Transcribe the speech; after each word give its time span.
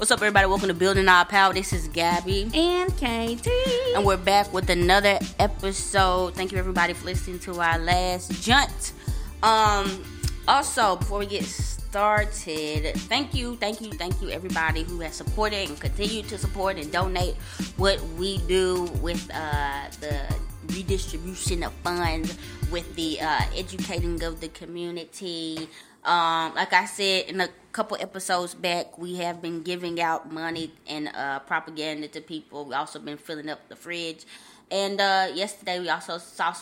What's 0.00 0.10
up, 0.10 0.20
everybody? 0.20 0.46
Welcome 0.46 0.68
to 0.68 0.74
Building 0.74 1.06
Our 1.08 1.26
Power. 1.26 1.52
This 1.52 1.74
is 1.74 1.86
Gabby. 1.88 2.50
And 2.54 2.90
KT. 2.96 3.48
And 3.94 4.02
we're 4.02 4.16
back 4.16 4.50
with 4.50 4.70
another 4.70 5.18
episode. 5.38 6.34
Thank 6.34 6.52
you, 6.52 6.58
everybody, 6.58 6.94
for 6.94 7.04
listening 7.04 7.38
to 7.40 7.60
our 7.60 7.78
last 7.78 8.42
junt. 8.42 8.94
Um, 9.42 10.02
also, 10.48 10.96
before 10.96 11.18
we 11.18 11.26
get 11.26 11.44
started, 11.44 12.94
thank 13.10 13.34
you, 13.34 13.56
thank 13.56 13.82
you, 13.82 13.90
thank 13.92 14.22
you, 14.22 14.30
everybody 14.30 14.84
who 14.84 15.00
has 15.00 15.16
supported 15.16 15.68
and 15.68 15.78
continue 15.78 16.22
to 16.22 16.38
support 16.38 16.78
and 16.78 16.90
donate 16.90 17.34
what 17.76 18.02
we 18.16 18.38
do 18.48 18.84
with 19.02 19.30
uh, 19.34 19.84
the 20.00 20.18
redistribution 20.68 21.62
of 21.62 21.74
funds, 21.84 22.38
with 22.72 22.96
the 22.96 23.20
uh, 23.20 23.40
educating 23.54 24.22
of 24.22 24.40
the 24.40 24.48
community. 24.48 25.68
Um, 26.04 26.54
like 26.54 26.72
I 26.72 26.86
said 26.86 27.26
in 27.26 27.42
a 27.42 27.48
couple 27.72 27.96
episodes 28.00 28.54
back, 28.54 28.98
we 28.98 29.16
have 29.16 29.40
been 29.40 29.62
giving 29.62 30.00
out 30.00 30.30
money 30.32 30.72
and 30.88 31.08
uh, 31.14 31.38
propaganda 31.40 32.08
to 32.08 32.20
people. 32.20 32.64
We 32.64 32.74
also 32.74 32.98
been 32.98 33.16
filling 33.18 33.48
up 33.48 33.68
the 33.68 33.76
fridge, 33.76 34.24
and 34.70 35.00
uh, 35.00 35.28
yesterday 35.34 35.80
we 35.80 35.88
also 35.88 36.18
saw 36.18 36.54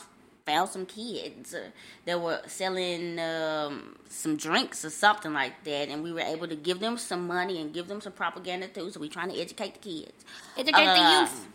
found 0.47 0.71
some 0.71 0.87
kids 0.87 1.53
uh, 1.55 1.69
that 2.07 2.19
were 2.19 2.41
selling 2.47 3.19
um, 3.19 3.97
some 4.09 4.35
drinks 4.37 4.83
or 4.85 4.91
something 4.91 5.35
like 5.35 5.63
that, 5.65 5.89
and 5.89 6.03
we 6.03 6.11
were 6.13 6.21
able 6.21 6.49
to 6.49 6.57
give 6.57 6.81
them 6.81 6.97
some 6.97 7.27
money 7.27 7.61
and 7.61 7.75
give 7.75 7.87
them 7.87 8.01
some 8.01 8.13
propaganda 8.13 8.67
too. 8.69 8.91
So 8.91 9.01
we're 9.01 9.11
trying 9.11 9.31
to 9.31 9.39
educate 9.39 9.75
the 9.75 9.81
kids, 9.81 10.25
educate 10.57 10.85
the 10.87 11.01
Um, 11.01 11.21
youth. 11.23 11.47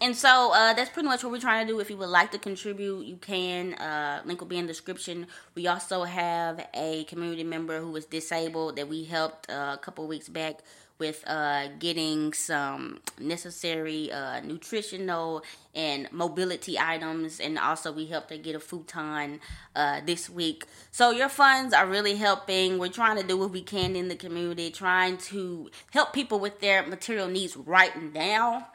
And 0.00 0.16
so 0.16 0.52
uh, 0.52 0.74
that's 0.74 0.90
pretty 0.90 1.08
much 1.08 1.22
what 1.22 1.32
we're 1.32 1.40
trying 1.40 1.66
to 1.66 1.72
do. 1.72 1.78
If 1.78 1.88
you 1.88 1.96
would 1.96 2.08
like 2.08 2.32
to 2.32 2.38
contribute, 2.38 3.06
you 3.06 3.16
can. 3.16 3.74
Uh, 3.74 4.22
link 4.24 4.40
will 4.40 4.48
be 4.48 4.58
in 4.58 4.66
the 4.66 4.72
description. 4.72 5.28
We 5.54 5.68
also 5.68 6.02
have 6.02 6.66
a 6.74 7.04
community 7.04 7.44
member 7.44 7.80
who 7.80 7.94
is 7.94 8.04
disabled 8.04 8.76
that 8.76 8.88
we 8.88 9.04
helped 9.04 9.48
uh, 9.48 9.76
a 9.76 9.78
couple 9.78 10.06
weeks 10.08 10.28
back 10.28 10.60
with 10.98 11.24
uh, 11.26 11.68
getting 11.78 12.32
some 12.32 13.00
necessary 13.20 14.10
uh, 14.12 14.40
nutritional 14.40 15.42
and 15.74 16.10
mobility 16.12 16.76
items. 16.78 17.38
And 17.38 17.56
also, 17.56 17.92
we 17.92 18.06
helped 18.06 18.30
her 18.30 18.36
get 18.36 18.56
a 18.56 18.60
futon 18.60 19.38
uh, 19.76 20.00
this 20.04 20.28
week. 20.28 20.66
So, 20.90 21.12
your 21.12 21.28
funds 21.28 21.72
are 21.72 21.86
really 21.86 22.16
helping. 22.16 22.78
We're 22.78 22.88
trying 22.88 23.20
to 23.20 23.26
do 23.26 23.36
what 23.36 23.52
we 23.52 23.62
can 23.62 23.94
in 23.94 24.08
the 24.08 24.16
community, 24.16 24.70
trying 24.70 25.18
to 25.18 25.70
help 25.92 26.12
people 26.12 26.40
with 26.40 26.58
their 26.58 26.84
material 26.84 27.28
needs 27.28 27.56
right 27.56 28.12
now 28.12 28.68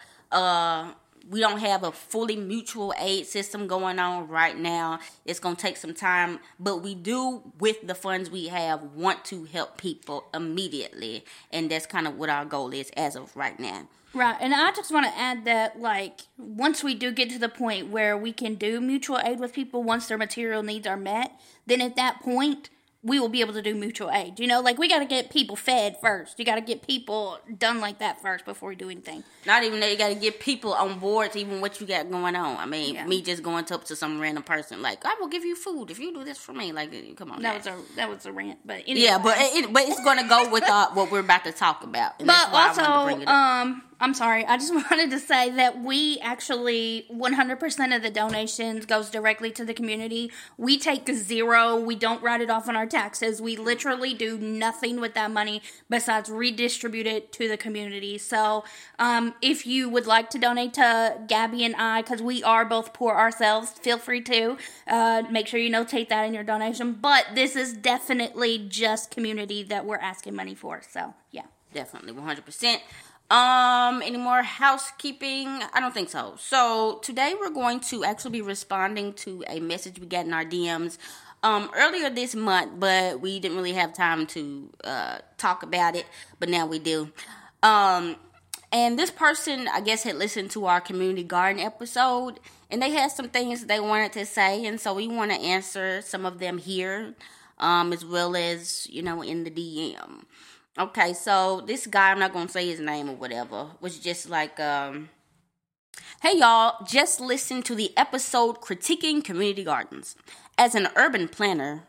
we 1.27 1.39
don't 1.39 1.59
have 1.59 1.83
a 1.83 1.91
fully 1.91 2.35
mutual 2.35 2.93
aid 2.99 3.25
system 3.25 3.67
going 3.67 3.99
on 3.99 4.27
right 4.27 4.57
now. 4.57 4.99
It's 5.25 5.39
going 5.39 5.55
to 5.55 5.61
take 5.61 5.77
some 5.77 5.93
time, 5.93 6.39
but 6.59 6.77
we 6.77 6.95
do 6.95 7.41
with 7.59 7.87
the 7.87 7.95
funds 7.95 8.29
we 8.29 8.47
have 8.47 8.83
want 8.83 9.25
to 9.25 9.45
help 9.45 9.77
people 9.77 10.25
immediately, 10.33 11.25
and 11.51 11.69
that's 11.69 11.85
kind 11.85 12.07
of 12.07 12.15
what 12.15 12.29
our 12.29 12.45
goal 12.45 12.73
is 12.73 12.91
as 12.95 13.15
of 13.15 13.35
right 13.35 13.59
now. 13.59 13.87
Right, 14.11 14.37
and 14.41 14.55
I 14.55 14.71
just 14.71 14.91
want 14.91 15.05
to 15.05 15.15
add 15.15 15.45
that, 15.45 15.79
like, 15.79 16.21
once 16.37 16.83
we 16.83 16.95
do 16.95 17.11
get 17.11 17.29
to 17.29 17.37
the 17.37 17.49
point 17.49 17.89
where 17.89 18.17
we 18.17 18.33
can 18.33 18.55
do 18.55 18.81
mutual 18.81 19.19
aid 19.19 19.39
with 19.39 19.53
people 19.53 19.83
once 19.83 20.07
their 20.07 20.17
material 20.17 20.63
needs 20.63 20.87
are 20.87 20.97
met, 20.97 21.39
then 21.67 21.79
at 21.79 21.95
that 21.95 22.19
point, 22.21 22.71
we 23.01 23.17
will 23.17 23.29
be 23.29 23.39
able 23.39 23.53
to 23.53 23.61
do 23.61 23.73
mutual 23.75 24.11
aid. 24.11 24.39
You 24.41 24.47
know, 24.47 24.59
like, 24.59 24.77
we 24.77 24.89
got 24.89 24.99
to 24.99 25.05
get 25.05 25.29
people 25.29 25.55
fed 25.55 25.95
first. 26.01 26.37
You 26.37 26.43
got 26.43 26.55
to 26.55 26.61
get 26.61 26.85
people 26.85 27.39
done 27.57 27.79
like 27.79 27.99
that 27.99 28.21
first 28.21 28.43
before 28.43 28.67
we 28.69 28.75
do 28.75 28.89
anything. 28.89 29.23
Not 29.45 29.63
even 29.63 29.79
that 29.79 29.89
you 29.89 29.97
got 29.97 30.09
to 30.09 30.15
get 30.15 30.41
people 30.41 30.73
on 30.73 30.99
board 30.99 31.31
to 31.31 31.39
even 31.39 31.61
what 31.61 31.79
you 31.79 31.87
got 31.87 32.11
going 32.11 32.35
on. 32.35 32.57
I 32.57 32.65
mean, 32.65 32.95
Yeah. 32.95 33.05
me 33.05 33.21
just 33.21 33.41
going 33.41 33.65
up 33.71 33.85
to 33.85 33.95
some 33.95 34.19
random 34.19 34.43
person 34.43 34.81
like, 34.81 35.05
I 35.05 35.15
will 35.19 35.29
give 35.29 35.45
you 35.45 35.55
food 35.55 35.91
if 35.91 35.97
you 35.99 36.13
do 36.13 36.25
this 36.25 36.37
for 36.37 36.51
me. 36.51 36.73
Like, 36.73 36.91
come 37.15 37.31
on, 37.31 37.41
That 37.41 37.65
now. 37.65 37.75
was 37.77 37.83
a 37.91 37.95
that 37.95 38.09
was 38.09 38.25
a 38.25 38.33
rant, 38.33 38.59
but 38.65 38.81
anyway. 38.85 38.99
yeah, 38.99 39.17
but 39.17 39.37
it, 39.39 39.71
but 39.71 39.83
it's 39.83 40.03
going 40.03 40.17
to 40.21 40.27
go 40.27 40.49
with 40.51 40.63
uh, 40.69 40.89
what 40.93 41.09
we're 41.09 41.19
about 41.19 41.45
to 41.45 41.53
talk 41.53 41.83
about. 41.83 42.17
But 42.19 42.27
that's 42.27 42.51
why 42.51 42.69
I 42.69 42.73
to 42.73 42.91
also, 42.91 43.05
bring 43.05 43.21
it 43.21 43.27
up. 43.29 43.33
um, 43.33 43.81
I'm 44.01 44.13
sorry. 44.13 44.45
I 44.45 44.57
just 44.57 44.73
wanted 44.91 45.11
to 45.11 45.19
say 45.19 45.49
that 45.51 45.83
we 45.83 46.19
actually 46.21 47.05
100% 47.11 47.95
of 47.95 48.01
the 48.01 48.09
donations 48.09 48.85
goes 48.85 49.09
directly 49.09 49.51
to 49.51 49.65
the 49.65 49.73
community. 49.73 50.31
We 50.57 50.77
take 50.77 51.09
zero. 51.09 51.75
We 51.75 51.95
don't 51.95 52.23
write 52.23 52.41
it 52.41 52.49
off 52.49 52.69
on 52.69 52.75
our 52.75 52.85
taxes. 52.85 53.41
We 53.41 53.57
literally 53.57 54.13
do 54.13 54.37
nothing 54.37 55.01
with 55.01 55.13
that 55.15 55.31
money 55.31 55.61
besides 55.89 56.29
redistribute 56.29 57.07
it 57.07 57.31
to 57.33 57.49
the 57.49 57.57
community. 57.57 58.17
So, 58.17 58.63
um, 58.97 59.33
if 59.41 59.67
you 59.67 59.89
would 59.89 60.07
like 60.07 60.29
to 60.31 60.37
donate 60.37 60.73
to 60.75 61.17
Gabby 61.27 61.65
and 61.65 61.75
I, 61.75 62.01
because 62.01 62.21
we 62.21 62.41
are 62.43 62.63
both 62.63 62.93
poor 62.93 63.15
ourselves, 63.15 63.71
feel 63.71 63.97
free 63.97 64.21
to. 64.21 64.57
Uh, 64.87 65.23
make 65.29 65.47
sure 65.47 65.59
you 65.59 65.71
notate 65.71 66.09
that 66.09 66.23
in 66.23 66.33
your 66.33 66.43
donation. 66.43 66.93
But 66.93 67.27
this 67.35 67.55
is 67.55 67.73
definitely 67.73 68.65
just 68.69 69.11
community 69.11 69.63
that 69.63 69.85
we're 69.85 69.97
asking 69.97 70.35
money 70.35 70.55
for. 70.55 70.81
So, 70.87 71.13
yeah. 71.31 71.43
Definitely, 71.71 72.13
one 72.13 72.25
hundred 72.25 72.45
percent. 72.45 72.81
Um, 73.29 74.01
any 74.01 74.17
more 74.17 74.41
housekeeping? 74.41 75.47
I 75.47 75.79
don't 75.79 75.93
think 75.93 76.09
so. 76.09 76.33
So 76.39 76.99
today 77.03 77.35
we're 77.39 77.51
going 77.51 77.79
to 77.81 78.03
actually 78.03 78.31
be 78.31 78.41
responding 78.41 79.13
to 79.13 79.43
a 79.47 79.59
message 79.59 79.99
we 79.99 80.07
got 80.07 80.25
in 80.25 80.33
our 80.33 80.45
DMs 80.45 80.97
um 81.41 81.69
earlier 81.75 82.09
this 82.09 82.35
month, 82.35 82.79
but 82.79 83.21
we 83.21 83.39
didn't 83.39 83.55
really 83.55 83.73
have 83.73 83.93
time 83.93 84.25
to 84.27 84.69
uh 84.83 85.19
talk 85.37 85.63
about 85.63 85.95
it, 85.95 86.05
but 86.39 86.49
now 86.49 86.65
we 86.65 86.79
do. 86.79 87.11
Um 87.63 88.15
and 88.71 88.99
this 88.99 89.09
person, 89.09 89.67
I 89.67 89.81
guess, 89.81 90.03
had 90.03 90.15
listened 90.15 90.51
to 90.51 90.65
our 90.65 90.79
community 90.81 91.23
garden 91.23 91.61
episode, 91.61 92.39
and 92.69 92.81
they 92.81 92.91
had 92.91 93.11
some 93.11 93.29
things 93.29 93.65
they 93.65 93.79
wanted 93.79 94.13
to 94.13 94.25
say, 94.25 94.65
and 94.65 94.79
so 94.79 94.93
we 94.93 95.07
want 95.07 95.31
to 95.31 95.37
answer 95.37 96.01
some 96.01 96.23
of 96.25 96.37
them 96.37 96.59
here, 96.59 97.15
um, 97.57 97.91
as 97.93 98.05
well 98.05 98.35
as 98.35 98.87
you 98.89 99.01
know 99.01 99.21
in 99.23 99.43
the 99.43 99.51
DM. 99.51 100.25
Okay, 100.79 101.11
so 101.11 101.61
this 101.67 101.85
guy, 101.87 102.09
I'm 102.09 102.19
not 102.19 102.31
gonna 102.31 102.47
say 102.47 102.65
his 102.65 102.79
name 102.79 103.09
or 103.09 103.15
whatever, 103.15 103.67
was 103.81 103.99
just 103.99 104.29
like, 104.29 104.57
um, 104.61 105.09
hey 106.21 106.37
y'all, 106.37 106.85
just 106.85 107.19
listen 107.19 107.61
to 107.63 107.75
the 107.75 107.91
episode 107.97 108.61
critiquing 108.61 109.21
community 109.21 109.65
gardens. 109.65 110.15
As 110.57 110.75
an 110.75 110.87
urban 110.95 111.27
planner, 111.27 111.83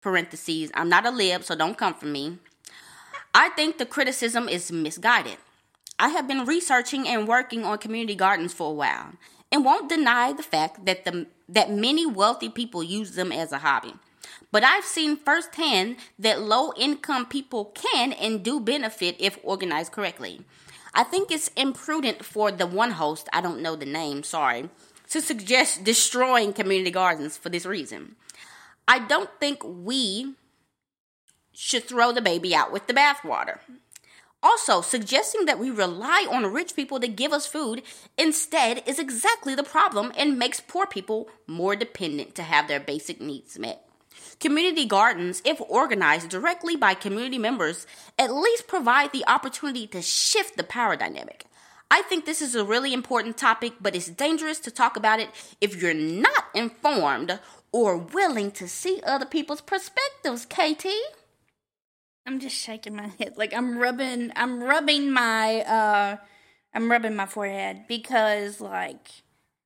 parentheses, 0.00 0.70
I'm 0.72 0.88
not 0.88 1.04
a 1.04 1.10
lib, 1.10 1.44
so 1.44 1.54
don't 1.54 1.76
come 1.76 1.92
for 1.92 2.06
me. 2.06 2.38
I 3.34 3.50
think 3.50 3.76
the 3.76 3.84
criticism 3.84 4.48
is 4.48 4.72
misguided. 4.72 5.36
I 5.98 6.08
have 6.08 6.26
been 6.26 6.46
researching 6.46 7.06
and 7.06 7.28
working 7.28 7.66
on 7.66 7.76
community 7.76 8.14
gardens 8.14 8.54
for 8.54 8.70
a 8.70 8.74
while 8.74 9.12
and 9.52 9.66
won't 9.66 9.90
deny 9.90 10.32
the 10.32 10.42
fact 10.42 10.86
that 10.86 11.04
the 11.04 11.26
that 11.46 11.70
many 11.70 12.06
wealthy 12.06 12.48
people 12.48 12.82
use 12.82 13.16
them 13.16 13.32
as 13.32 13.52
a 13.52 13.58
hobby. 13.58 13.92
But 14.50 14.64
I've 14.64 14.84
seen 14.84 15.16
firsthand 15.16 15.96
that 16.18 16.40
low 16.40 16.72
income 16.76 17.26
people 17.26 17.66
can 17.66 18.12
and 18.12 18.42
do 18.42 18.60
benefit 18.60 19.16
if 19.18 19.38
organized 19.42 19.92
correctly. 19.92 20.40
I 20.94 21.04
think 21.04 21.30
it's 21.30 21.48
imprudent 21.56 22.24
for 22.24 22.50
the 22.50 22.66
one 22.66 22.92
host, 22.92 23.28
I 23.32 23.40
don't 23.40 23.62
know 23.62 23.76
the 23.76 23.86
name, 23.86 24.22
sorry, 24.22 24.70
to 25.10 25.20
suggest 25.20 25.84
destroying 25.84 26.52
community 26.52 26.90
gardens 26.90 27.36
for 27.36 27.50
this 27.50 27.66
reason. 27.66 28.16
I 28.86 28.98
don't 28.98 29.30
think 29.38 29.62
we 29.64 30.34
should 31.52 31.84
throw 31.84 32.12
the 32.12 32.22
baby 32.22 32.54
out 32.54 32.72
with 32.72 32.86
the 32.86 32.94
bathwater. 32.94 33.58
Also, 34.42 34.80
suggesting 34.80 35.46
that 35.46 35.58
we 35.58 35.70
rely 35.70 36.26
on 36.30 36.46
rich 36.46 36.76
people 36.76 37.00
to 37.00 37.08
give 37.08 37.32
us 37.32 37.46
food 37.46 37.82
instead 38.16 38.82
is 38.86 38.98
exactly 38.98 39.54
the 39.54 39.64
problem 39.64 40.12
and 40.16 40.38
makes 40.38 40.60
poor 40.60 40.86
people 40.86 41.28
more 41.46 41.74
dependent 41.74 42.36
to 42.36 42.42
have 42.42 42.68
their 42.68 42.78
basic 42.78 43.20
needs 43.20 43.58
met. 43.58 43.87
Community 44.40 44.84
gardens, 44.84 45.42
if 45.44 45.60
organized 45.60 46.28
directly 46.28 46.76
by 46.76 46.94
community 46.94 47.38
members, 47.38 47.86
at 48.18 48.32
least 48.32 48.68
provide 48.68 49.12
the 49.12 49.24
opportunity 49.26 49.86
to 49.88 50.00
shift 50.00 50.56
the 50.56 50.62
power 50.62 50.94
dynamic. 50.94 51.44
I 51.90 52.02
think 52.02 52.24
this 52.24 52.40
is 52.40 52.54
a 52.54 52.64
really 52.64 52.92
important 52.92 53.36
topic, 53.36 53.74
but 53.80 53.96
it's 53.96 54.08
dangerous 54.08 54.60
to 54.60 54.70
talk 54.70 54.96
about 54.96 55.20
it 55.20 55.30
if 55.60 55.80
you're 55.80 55.94
not 55.94 56.44
informed 56.54 57.40
or 57.72 57.96
willing 57.96 58.50
to 58.52 58.68
see 58.68 59.00
other 59.04 59.26
people's 59.26 59.60
perspectives, 59.60 60.46
KT. 60.46 60.86
I'm 62.26 62.40
just 62.40 62.56
shaking 62.56 62.94
my 62.94 63.08
head. 63.18 63.34
Like 63.36 63.54
I'm 63.54 63.78
rubbing 63.78 64.32
I'm 64.36 64.62
rubbing 64.62 65.10
my 65.10 65.60
uh 65.62 66.16
I'm 66.74 66.90
rubbing 66.90 67.16
my 67.16 67.24
forehead 67.26 67.86
because 67.88 68.60
like 68.60 69.08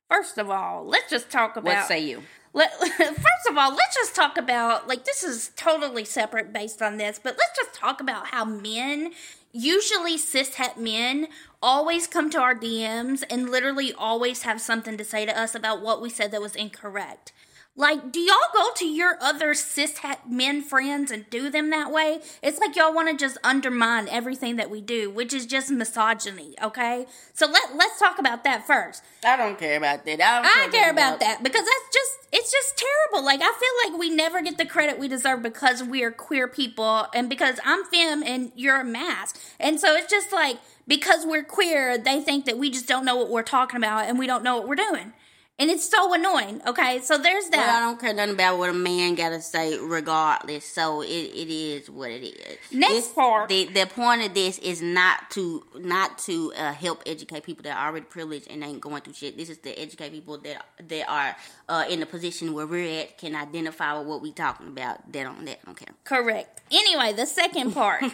first 0.08 0.38
of 0.38 0.48
all, 0.48 0.86
let's 0.86 1.10
just 1.10 1.28
talk 1.28 1.56
about 1.56 1.64
What 1.74 1.88
say 1.88 2.00
you? 2.04 2.22
Let, 2.54 2.72
first 2.96 3.48
of 3.48 3.56
all, 3.56 3.70
let's 3.70 3.96
just 3.96 4.14
talk 4.14 4.36
about 4.36 4.88
like 4.88 5.04
this 5.04 5.22
is 5.22 5.50
totally 5.56 6.04
separate 6.04 6.52
based 6.52 6.82
on 6.82 6.96
this, 6.96 7.18
but 7.22 7.36
let's 7.38 7.56
just 7.56 7.74
talk 7.74 8.00
about 8.00 8.28
how 8.28 8.44
men, 8.44 9.12
usually 9.52 10.16
cishet 10.16 10.76
men, 10.76 11.28
always 11.62 12.06
come 12.06 12.30
to 12.30 12.40
our 12.40 12.54
DMs 12.54 13.22
and 13.30 13.50
literally 13.50 13.92
always 13.92 14.42
have 14.42 14.60
something 14.60 14.96
to 14.96 15.04
say 15.04 15.24
to 15.24 15.38
us 15.38 15.54
about 15.54 15.80
what 15.80 16.02
we 16.02 16.10
said 16.10 16.30
that 16.30 16.42
was 16.42 16.56
incorrect. 16.56 17.32
Like, 17.74 18.12
do 18.12 18.20
y'all 18.20 18.36
go 18.52 18.68
to 18.76 18.84
your 18.84 19.16
other 19.22 19.54
cis 19.54 19.98
men 20.28 20.60
friends 20.60 21.10
and 21.10 21.28
do 21.30 21.48
them 21.48 21.70
that 21.70 21.90
way? 21.90 22.20
It's 22.42 22.58
like 22.58 22.76
y'all 22.76 22.92
want 22.92 23.08
to 23.08 23.16
just 23.16 23.38
undermine 23.42 24.08
everything 24.10 24.56
that 24.56 24.68
we 24.68 24.82
do, 24.82 25.08
which 25.08 25.32
is 25.32 25.46
just 25.46 25.70
misogyny, 25.70 26.54
okay? 26.62 27.06
So 27.32 27.46
let 27.46 27.74
let's 27.74 27.98
talk 27.98 28.18
about 28.18 28.44
that 28.44 28.66
first. 28.66 29.02
I 29.24 29.38
don't 29.38 29.58
care 29.58 29.78
about 29.78 30.04
that. 30.04 30.20
I, 30.20 30.40
I 30.40 30.68
care 30.68 30.90
about, 30.90 31.16
about 31.16 31.20
that 31.20 31.42
because 31.42 31.64
that's 31.64 31.94
just 31.94 32.10
it's 32.30 32.52
just 32.52 32.76
terrible. 32.76 33.24
Like 33.24 33.40
I 33.42 33.52
feel 33.58 33.90
like 33.90 33.98
we 33.98 34.14
never 34.14 34.42
get 34.42 34.58
the 34.58 34.66
credit 34.66 34.98
we 34.98 35.08
deserve 35.08 35.42
because 35.42 35.82
we 35.82 36.02
are 36.02 36.10
queer 36.10 36.48
people 36.48 37.06
and 37.14 37.30
because 37.30 37.58
I'm 37.64 37.84
femme 37.84 38.22
and 38.22 38.52
you're 38.54 38.82
a 38.82 38.84
mask. 38.84 39.40
And 39.58 39.80
so 39.80 39.94
it's 39.94 40.10
just 40.10 40.30
like 40.30 40.58
because 40.86 41.24
we're 41.24 41.44
queer, 41.44 41.96
they 41.96 42.20
think 42.20 42.44
that 42.44 42.58
we 42.58 42.68
just 42.68 42.86
don't 42.86 43.06
know 43.06 43.16
what 43.16 43.30
we're 43.30 43.42
talking 43.42 43.78
about 43.78 44.10
and 44.10 44.18
we 44.18 44.26
don't 44.26 44.44
know 44.44 44.58
what 44.58 44.68
we're 44.68 44.74
doing. 44.74 45.14
And 45.62 45.70
it's 45.70 45.88
so 45.88 46.12
annoying. 46.12 46.60
Okay, 46.66 46.98
so 47.02 47.16
there's 47.18 47.48
that. 47.50 47.58
Well, 47.58 47.76
I 47.76 47.80
don't 47.82 48.00
care 48.00 48.12
nothing 48.12 48.34
about 48.34 48.58
what 48.58 48.68
a 48.68 48.72
man 48.72 49.14
gotta 49.14 49.40
say, 49.40 49.78
regardless. 49.78 50.64
So 50.64 51.02
it, 51.02 51.06
it 51.06 51.48
is 51.48 51.88
what 51.88 52.10
it 52.10 52.24
is. 52.24 52.58
Next 52.72 52.92
this, 52.92 53.08
part. 53.12 53.48
The, 53.48 53.66
the 53.66 53.86
point 53.86 54.22
of 54.22 54.34
this 54.34 54.58
is 54.58 54.82
not 54.82 55.30
to 55.30 55.64
not 55.76 56.18
to 56.26 56.52
uh, 56.56 56.72
help 56.72 57.04
educate 57.06 57.44
people 57.44 57.62
that 57.62 57.76
are 57.76 57.90
already 57.90 58.06
privileged 58.06 58.50
and 58.50 58.64
ain't 58.64 58.80
going 58.80 59.02
through 59.02 59.12
shit. 59.12 59.36
This 59.36 59.50
is 59.50 59.58
to 59.58 59.70
educate 59.80 60.10
people 60.10 60.36
that 60.38 60.66
that 60.88 61.08
are 61.08 61.36
uh, 61.68 61.84
in 61.88 62.00
the 62.00 62.06
position 62.06 62.54
where 62.54 62.66
we're 62.66 63.00
at, 63.00 63.16
can 63.18 63.36
identify 63.36 63.96
with 63.96 64.08
what 64.08 64.20
we 64.20 64.32
talking 64.32 64.66
about. 64.66 65.12
That 65.12 65.22
don't 65.22 65.44
that 65.44 65.64
don't 65.64 65.76
care. 65.76 65.94
Correct. 66.02 66.60
Anyway, 66.72 67.12
the 67.12 67.26
second 67.26 67.70
part. 67.70 68.02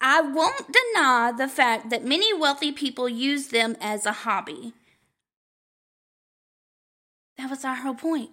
I 0.00 0.22
won't 0.22 0.66
deny 0.66 1.32
the 1.36 1.46
fact 1.46 1.90
that 1.90 2.04
many 2.04 2.34
wealthy 2.34 2.72
people 2.72 3.08
use 3.08 3.48
them 3.48 3.76
as 3.80 4.04
a 4.04 4.12
hobby. 4.12 4.72
That 7.40 7.48
was 7.48 7.64
our 7.64 7.76
whole 7.76 7.94
point. 7.94 8.30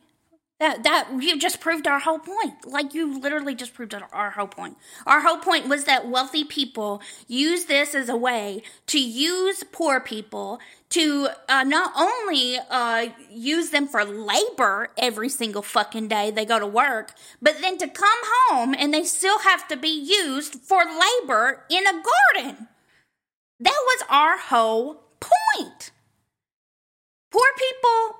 That 0.59 0.83
that 0.83 1.07
you 1.21 1.39
just 1.39 1.61
proved 1.61 1.87
our 1.87 1.99
whole 1.99 2.19
point. 2.19 2.65
Like 2.65 2.93
you 2.93 3.17
literally 3.17 3.55
just 3.55 3.73
proved 3.73 3.95
our 3.95 4.31
whole 4.31 4.47
point. 4.47 4.75
Our 5.05 5.21
whole 5.21 5.37
point 5.37 5.69
was 5.69 5.85
that 5.85 6.09
wealthy 6.09 6.43
people 6.43 7.01
use 7.25 7.65
this 7.65 7.95
as 7.95 8.09
a 8.09 8.17
way 8.17 8.63
to 8.87 8.99
use 8.99 9.63
poor 9.71 10.01
people 10.01 10.59
to 10.89 11.29
uh, 11.47 11.63
not 11.63 11.93
only 11.95 12.57
uh, 12.69 13.07
use 13.31 13.69
them 13.69 13.87
for 13.87 14.03
labor 14.03 14.89
every 14.97 15.29
single 15.29 15.61
fucking 15.61 16.09
day 16.09 16.29
they 16.29 16.43
go 16.43 16.59
to 16.59 16.67
work, 16.67 17.13
but 17.41 17.61
then 17.61 17.77
to 17.77 17.87
come 17.87 18.19
home 18.49 18.75
and 18.77 18.93
they 18.93 19.05
still 19.05 19.39
have 19.39 19.69
to 19.69 19.77
be 19.77 19.87
used 19.87 20.55
for 20.55 20.83
labor 20.83 21.63
in 21.69 21.87
a 21.87 21.93
garden. 21.93 22.67
That 23.61 23.81
was 23.85 24.03
our 24.09 24.37
whole 24.37 25.03
point. 25.21 25.91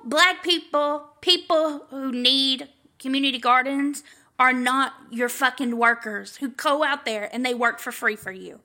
Black 0.08 0.42
people, 0.42 1.04
people 1.20 1.86
who 1.90 2.10
need 2.10 2.70
community 2.98 3.38
gardens 3.38 4.02
are 4.38 4.54
not 4.54 4.94
your 5.10 5.28
fucking 5.28 5.76
workers 5.76 6.36
who 6.36 6.48
go 6.48 6.82
out 6.82 7.04
there 7.04 7.28
and 7.30 7.44
they 7.44 7.52
work 7.52 7.78
for 7.78 7.92
free 7.92 8.16
for 8.16 8.32
you. 8.32 8.60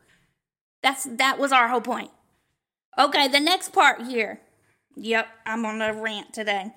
That's 0.81 1.04
that 1.04 1.38
was 1.38 1.51
our 1.51 1.68
whole 1.68 1.81
point. 1.81 2.12
Okay, 2.98 3.28
the 3.28 3.42
next 3.42 3.74
part 3.74 4.04
here. 4.04 4.40
Yep, 4.95 5.28
I'm 5.45 5.66
on 5.66 5.81
a 5.81 5.94
rant 5.94 6.34
today. 6.34 6.72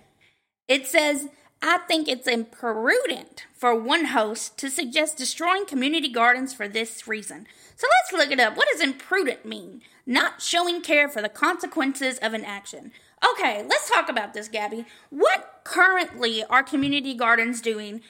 It 0.67 0.87
says, 0.89 1.29
I 1.62 1.79
think 1.88 2.06
it's 2.06 2.29
imprudent 2.29 3.47
for 3.53 3.75
one 3.75 4.06
host 4.06 4.58
to 4.58 4.70
suggest 4.70 5.17
destroying 5.17 5.67
community 5.67 6.08
gardens 6.08 6.53
for 6.53 6.69
this 6.69 7.08
reason. 7.08 7.47
So 7.76 7.87
let's 7.87 8.12
look 8.12 8.31
it 8.31 8.41
up. 8.41 8.56
What 8.56 8.69
does 8.70 8.81
imprudent 8.81 9.44
mean? 9.44 9.82
Not 10.06 10.41
showing 10.41 10.82
care 10.82 11.08
for 11.08 11.23
the 11.23 11.29
consequences 11.29 12.19
of 12.19 12.35
an 12.35 12.44
action. 12.44 12.93
Okay, 13.32 13.64
let's 13.69 13.91
talk 13.91 14.08
about 14.08 14.35
this, 14.35 14.49
Gabby. 14.49 14.85
What 15.11 15.61
currently 15.64 16.44
are 16.44 16.62
community 16.62 17.14
gardens 17.14 17.61
doing, 17.61 18.02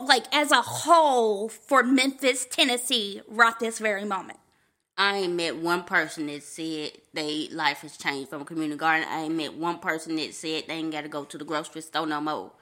like 0.00 0.32
as 0.34 0.52
a 0.52 0.62
whole, 0.62 1.48
for 1.48 1.82
Memphis, 1.82 2.46
Tennessee, 2.48 3.20
right 3.28 3.58
this 3.58 3.78
very 3.78 4.04
moment? 4.04 4.38
I 4.98 5.18
ain't 5.18 5.34
met 5.34 5.56
one 5.56 5.84
person 5.84 6.26
that 6.28 6.42
said 6.42 6.92
they 7.12 7.48
life 7.52 7.78
has 7.82 7.96
changed 7.96 8.30
from 8.30 8.42
a 8.42 8.44
community 8.46 8.78
garden. 8.78 9.06
I 9.10 9.22
ain't 9.22 9.36
met 9.36 9.54
one 9.54 9.78
person 9.78 10.16
that 10.16 10.34
said 10.34 10.64
they 10.68 10.74
ain't 10.74 10.92
got 10.92 11.02
to 11.02 11.08
go 11.08 11.24
to 11.24 11.36
the 11.38 11.44
grocery 11.44 11.82
store 11.82 12.06
no 12.06 12.20
more 12.20 12.52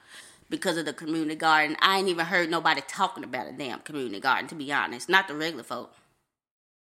because 0.49 0.77
of 0.77 0.85
the 0.85 0.93
community 0.93 1.35
garden. 1.35 1.77
I 1.79 1.99
ain't 1.99 2.09
even 2.09 2.25
heard 2.25 2.49
nobody 2.49 2.81
talking 2.87 3.23
about 3.23 3.47
a 3.47 3.53
damn 3.53 3.79
community 3.79 4.19
garden, 4.19 4.47
to 4.49 4.55
be 4.55 4.71
honest. 4.73 5.07
Not 5.07 5.27
the 5.27 5.35
regular 5.35 5.63
folk. 5.63 5.93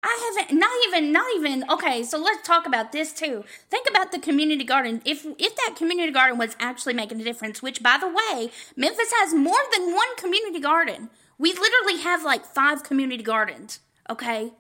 I 0.03 0.37
haven't 0.37 0.59
not 0.59 0.71
even 0.89 1.13
not 1.13 1.27
even 1.37 1.65
okay, 1.71 2.03
so 2.03 2.19
let's 2.19 2.47
talk 2.47 2.67
about 2.67 2.93
this 2.93 3.13
too. 3.13 3.45
Think 3.71 3.89
about 3.89 4.13
the 4.13 4.19
community 4.19 4.65
garden. 4.65 5.01
If 5.05 5.27
if 5.39 5.57
that 5.57 5.75
community 5.77 6.13
garden 6.13 6.39
was 6.39 6.57
actually 6.61 6.95
making 6.95 7.21
a 7.21 7.25
difference, 7.25 7.63
which 7.63 7.83
by 7.83 7.99
the 7.99 8.09
way, 8.09 8.51
Memphis 8.77 9.13
has 9.21 9.35
more 9.35 9.63
than 9.73 9.93
one 9.95 10.17
community 10.17 10.61
garden. 10.61 11.11
We 11.39 11.53
literally 11.53 12.03
have 12.03 12.23
like 12.23 12.45
5 12.45 12.83
community 12.85 13.23
gardens, 13.23 13.81
okay? 14.09 14.53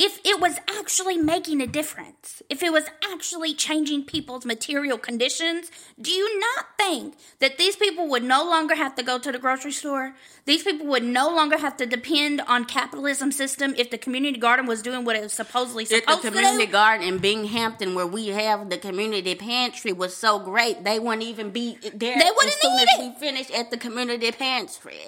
If 0.00 0.18
it 0.24 0.40
was 0.40 0.58
actually 0.66 1.18
making 1.18 1.60
a 1.60 1.66
difference, 1.66 2.42
if 2.48 2.62
it 2.62 2.72
was 2.72 2.84
actually 3.12 3.52
changing 3.52 4.02
people's 4.02 4.46
material 4.46 4.96
conditions, 4.96 5.70
do 6.00 6.10
you 6.10 6.40
not 6.40 6.64
think 6.78 7.16
that 7.40 7.58
these 7.58 7.76
people 7.76 8.08
would 8.08 8.22
no 8.22 8.42
longer 8.42 8.74
have 8.74 8.94
to 8.94 9.02
go 9.02 9.18
to 9.18 9.30
the 9.30 9.38
grocery 9.38 9.72
store? 9.72 10.14
These 10.46 10.62
people 10.62 10.86
would 10.86 11.04
no 11.04 11.28
longer 11.28 11.58
have 11.58 11.76
to 11.76 11.84
depend 11.84 12.40
on 12.48 12.64
capitalism 12.64 13.30
system 13.30 13.74
if 13.76 13.90
the 13.90 13.98
community 13.98 14.38
garden 14.38 14.64
was 14.64 14.80
doing 14.80 15.04
what 15.04 15.16
it 15.16 15.22
was 15.22 15.34
supposedly 15.34 15.84
supposed 15.84 16.06
to 16.06 16.08
do? 16.08 16.14
If 16.14 16.22
the 16.22 16.30
community 16.30 16.72
garden 16.72 17.06
in 17.06 17.18
Binghampton, 17.18 17.94
where 17.94 18.06
we 18.06 18.28
have 18.28 18.70
the 18.70 18.78
community 18.78 19.34
pantry, 19.34 19.92
was 19.92 20.16
so 20.16 20.38
great, 20.38 20.82
they 20.82 20.98
wouldn't 20.98 21.24
even 21.24 21.50
be 21.50 21.76
there 21.82 22.18
they 22.18 22.30
wouldn't 22.34 22.46
as 22.46 22.60
soon 22.62 22.74
need 22.74 22.88
as 22.94 23.00
it. 23.00 23.02
we 23.02 23.20
finish 23.20 23.50
at 23.50 23.70
the 23.70 23.76
community 23.76 24.32
pantry. 24.32 25.02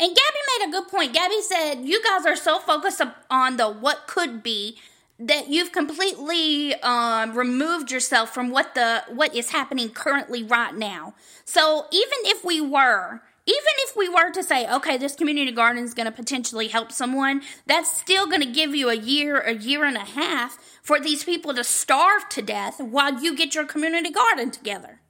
And 0.00 0.08
Gabby 0.08 0.58
made 0.58 0.68
a 0.68 0.72
good 0.72 0.88
point. 0.88 1.12
Gabby 1.12 1.40
said, 1.40 1.84
You 1.84 2.02
guys 2.02 2.26
are 2.26 2.36
so 2.36 2.58
focused 2.58 3.00
on 3.30 3.56
the 3.56 3.68
what 3.68 4.06
could 4.06 4.42
be 4.42 4.78
that 5.18 5.48
you've 5.48 5.70
completely 5.70 6.74
um, 6.82 7.36
removed 7.36 7.92
yourself 7.92 8.34
from 8.34 8.50
what 8.50 8.74
the 8.74 9.04
what 9.08 9.34
is 9.34 9.50
happening 9.50 9.90
currently 9.90 10.42
right 10.42 10.74
now. 10.74 11.14
So 11.44 11.86
even 11.92 12.18
if 12.24 12.44
we 12.44 12.60
were 12.60 13.22
even 13.46 13.72
if 13.86 13.94
we 13.94 14.08
were 14.08 14.30
to 14.30 14.42
say, 14.42 14.66
okay, 14.72 14.96
this 14.96 15.14
community 15.14 15.52
garden 15.52 15.84
is 15.84 15.92
going 15.92 16.06
to 16.06 16.12
potentially 16.12 16.68
help 16.68 16.90
someone, 16.90 17.42
that's 17.66 17.94
still 17.94 18.26
going 18.26 18.40
to 18.40 18.50
give 18.50 18.74
you 18.74 18.88
a 18.88 18.94
year, 18.94 19.38
a 19.38 19.54
year 19.54 19.84
and 19.84 19.98
a 19.98 20.04
half 20.04 20.56
for 20.82 20.98
these 20.98 21.24
people 21.24 21.52
to 21.52 21.62
starve 21.62 22.26
to 22.30 22.40
death 22.40 22.80
while 22.80 23.22
you 23.22 23.36
get 23.36 23.54
your 23.54 23.66
community 23.66 24.10
garden 24.10 24.50
together. 24.50 25.00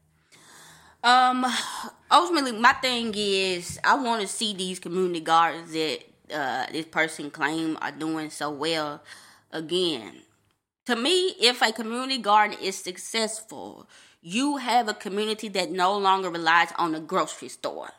Um, 1.05 1.45
ultimately, 2.11 2.53
my 2.53 2.73
thing 2.73 3.13
is 3.15 3.79
I 3.85 3.95
want 3.97 4.23
to 4.23 4.27
see 4.27 4.55
these 4.55 4.79
community 4.81 5.21
gardens 5.21 5.73
that 5.73 5.99
uh, 6.33 6.67
this 6.73 6.87
person 6.87 7.31
claim 7.31 7.77
are 7.83 7.93
doing 7.93 8.31
so 8.31 8.51
well 8.51 9.03
again. 9.53 10.23
To 10.87 10.97
me, 10.97 11.35
if 11.41 11.61
a 11.61 11.73
community 11.73 12.19
garden 12.19 12.57
is 12.61 12.77
successful, 12.77 13.87
you 14.23 14.57
have 14.57 14.89
a 14.89 14.95
community 14.95 15.49
that 15.49 15.71
no 15.71 15.97
longer 15.99 16.31
relies 16.31 16.73
on 16.79 16.93
the 16.93 17.01
grocery 17.01 17.49
store. 17.49 17.91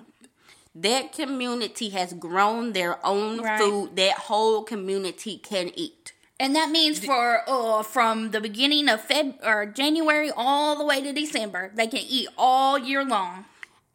That 0.74 1.14
community 1.14 1.90
has 1.90 2.14
grown 2.14 2.74
their 2.74 3.00
own 3.06 3.42
Right. 3.42 3.60
food. 3.60 3.96
That 3.96 4.14
whole 4.14 4.64
community 4.64 5.38
can 5.38 5.72
eat. 5.76 6.14
And 6.40 6.56
that 6.56 6.70
means 6.70 7.00
for 7.04 7.44
uh, 7.48 7.82
from 7.84 8.32
the 8.32 8.42
beginning 8.42 8.90
of 8.90 9.08
Feb 9.08 9.46
or 9.46 9.66
January 9.66 10.32
all 10.36 10.78
the 10.78 10.86
way 10.86 11.02
to 11.02 11.14
December, 11.14 11.72
they 11.74 11.88
can 11.88 12.02
eat 12.02 12.28
all 12.38 12.78
year 12.78 13.06
long. 13.06 13.46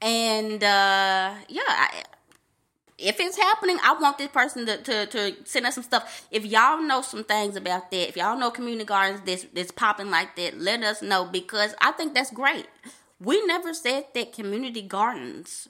And 0.00 0.64
uh, 0.64 1.34
yeah, 1.48 1.62
I, 1.68 2.04
if 2.96 3.20
it's 3.20 3.36
happening, 3.36 3.78
I 3.82 3.94
want 3.94 4.16
this 4.16 4.28
person 4.28 4.64
to, 4.66 4.78
to, 4.78 5.06
to 5.06 5.36
send 5.44 5.66
us 5.66 5.74
some 5.74 5.84
stuff. 5.84 6.26
If 6.30 6.46
y'all 6.46 6.80
know 6.80 7.02
some 7.02 7.24
things 7.24 7.56
about 7.56 7.90
that, 7.90 8.08
if 8.08 8.16
y'all 8.16 8.38
know 8.38 8.50
community 8.50 8.84
gardens 8.84 9.20
that's, 9.26 9.44
that's 9.54 9.70
popping 9.70 10.10
like 10.10 10.36
that, 10.36 10.58
let 10.58 10.82
us 10.82 11.02
know 11.02 11.26
because 11.26 11.74
I 11.80 11.92
think 11.92 12.14
that's 12.14 12.30
great. 12.30 12.66
We 13.18 13.44
never 13.44 13.74
said 13.74 14.06
that 14.14 14.32
community 14.32 14.82
gardens 14.82 15.68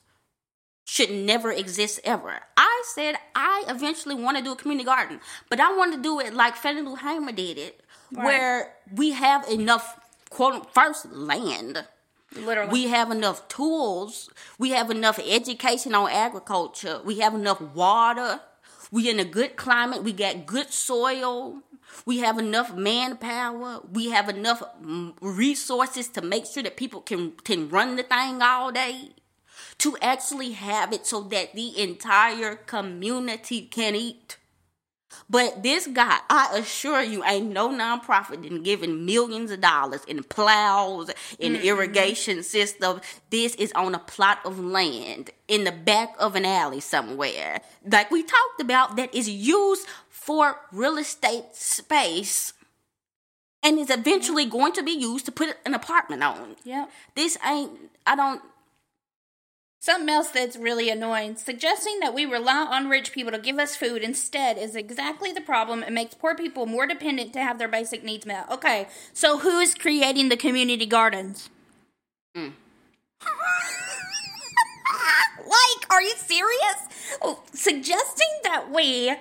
should 0.91 1.13
never 1.13 1.53
exist 1.53 2.01
ever. 2.03 2.41
I 2.57 2.83
said 2.95 3.15
I 3.37 3.63
eventually 3.69 4.17
want 4.17 4.39
to 4.39 4.43
do 4.43 4.51
a 4.51 4.57
community 4.57 4.85
garden, 4.85 5.21
but 5.49 5.61
I 5.61 5.77
want 5.77 5.95
to 5.95 6.03
do 6.03 6.19
it 6.19 6.35
like 6.35 6.57
Fannie 6.57 6.83
Lou 6.83 6.97
Hamer 6.97 7.31
did 7.31 7.59
it, 7.59 7.81
where 8.13 8.73
we 8.93 9.13
have 9.13 9.49
enough 9.49 10.01
quote 10.31 10.75
first 10.75 11.13
land. 11.13 11.87
Literally. 12.35 12.73
We 12.73 12.89
have 12.89 13.13
enough 13.13 13.47
tools. 13.47 14.31
We 14.59 14.71
have 14.71 14.91
enough 14.91 15.21
education 15.21 15.95
on 15.95 16.11
agriculture. 16.11 17.01
We 17.05 17.21
have 17.21 17.35
enough 17.35 17.61
water. 17.61 18.41
We 18.91 19.09
in 19.09 19.21
a 19.21 19.25
good 19.25 19.55
climate. 19.55 20.03
We 20.03 20.13
got 20.13 20.45
good 20.45 20.73
soil. 20.73 21.63
We 22.05 22.19
have 22.19 22.37
enough 22.39 22.75
manpower. 22.75 23.83
We 23.93 24.11
have 24.11 24.29
enough 24.29 24.61
mm, 24.83 25.15
resources 25.21 26.09
to 26.09 26.21
make 26.21 26.47
sure 26.47 26.65
that 26.65 26.77
people 26.77 27.01
can 27.01 27.33
can 27.45 27.69
run 27.69 27.95
the 27.95 28.03
thing 28.03 28.43
all 28.43 28.73
day. 28.73 29.11
To 29.81 29.97
actually 30.03 30.53
have 30.53 30.93
it 30.93 31.07
so 31.07 31.23
that 31.23 31.55
the 31.55 31.81
entire 31.81 32.57
community 32.57 33.63
can 33.63 33.95
eat. 33.95 34.37
But 35.29 35.63
this 35.63 35.87
guy, 35.87 36.19
I 36.29 36.59
assure 36.59 37.03
you, 37.03 37.25
ain't 37.25 37.51
no 37.53 37.69
nonprofit 37.69 38.43
been 38.43 38.63
giving 38.63 39.05
millions 39.07 39.51
of 39.51 39.61
dollars 39.61 40.05
in 40.05 40.23
plows, 40.25 41.11
in 41.39 41.55
mm-hmm. 41.55 41.65
irrigation 41.65 42.43
system. 42.43 43.01
This 43.31 43.55
is 43.55 43.73
on 43.73 43.95
a 43.95 43.99
plot 43.99 44.41
of 44.45 44.59
land 44.59 45.31
in 45.49 45.65
the 45.65 45.73
back 45.73 46.15
of 46.19 46.37
an 46.37 46.45
alley 46.45 46.81
somewhere. 46.81 47.61
Like 47.85 48.11
we 48.11 48.23
talked 48.23 48.61
about, 48.61 48.97
that 48.97 49.15
is 49.15 49.29
used 49.29 49.87
for 50.09 50.57
real 50.73 50.99
estate 50.99 51.55
space 51.55 52.53
and 53.63 53.79
is 53.79 53.91
eventually 53.91 54.47
going 54.47 54.73
to 54.73 54.83
be 54.83 54.93
used 54.93 55.27
to 55.27 55.33
put 55.33 55.57
an 55.65 55.75
apartment 55.75 56.23
on. 56.23 56.57
Yeah. 56.65 56.87
This 57.15 57.37
ain't 57.47 57.71
I 58.07 58.17
don't 58.17 58.43
Something 59.83 60.11
else 60.11 60.29
that's 60.29 60.59
really 60.59 60.91
annoying. 60.91 61.37
Suggesting 61.37 62.01
that 62.01 62.13
we 62.13 62.27
rely 62.27 62.67
on 62.71 62.91
rich 62.91 63.13
people 63.13 63.33
to 63.33 63.39
give 63.39 63.59
us 63.59 63.77
food 63.77 64.03
instead 64.03 64.59
is 64.59 64.77
exactly 64.77 65.33
the 65.33 65.41
problem 65.41 65.83
and 65.83 65.95
makes 65.95 66.13
poor 66.13 66.35
people 66.35 66.67
more 66.67 66.87
dependent 66.87 67.33
to 67.33 67.41
have 67.41 67.59
their 67.59 67.67
basic 67.67 68.05
needs 68.05 68.27
met. 68.27 68.51
Okay, 68.51 68.89
so 69.15 69.39
who 69.39 69.59
is 69.59 69.75
creating 69.75 70.29
the 70.29 70.37
community 70.37 70.85
gardens? 70.85 71.49
Mm. 72.37 72.53
like, 75.39 75.91
are 75.91 76.03
you 76.03 76.15
serious? 76.15 77.17
Oh, 77.23 77.43
suggesting 77.55 78.29
that 78.45 78.71
we 78.71 79.15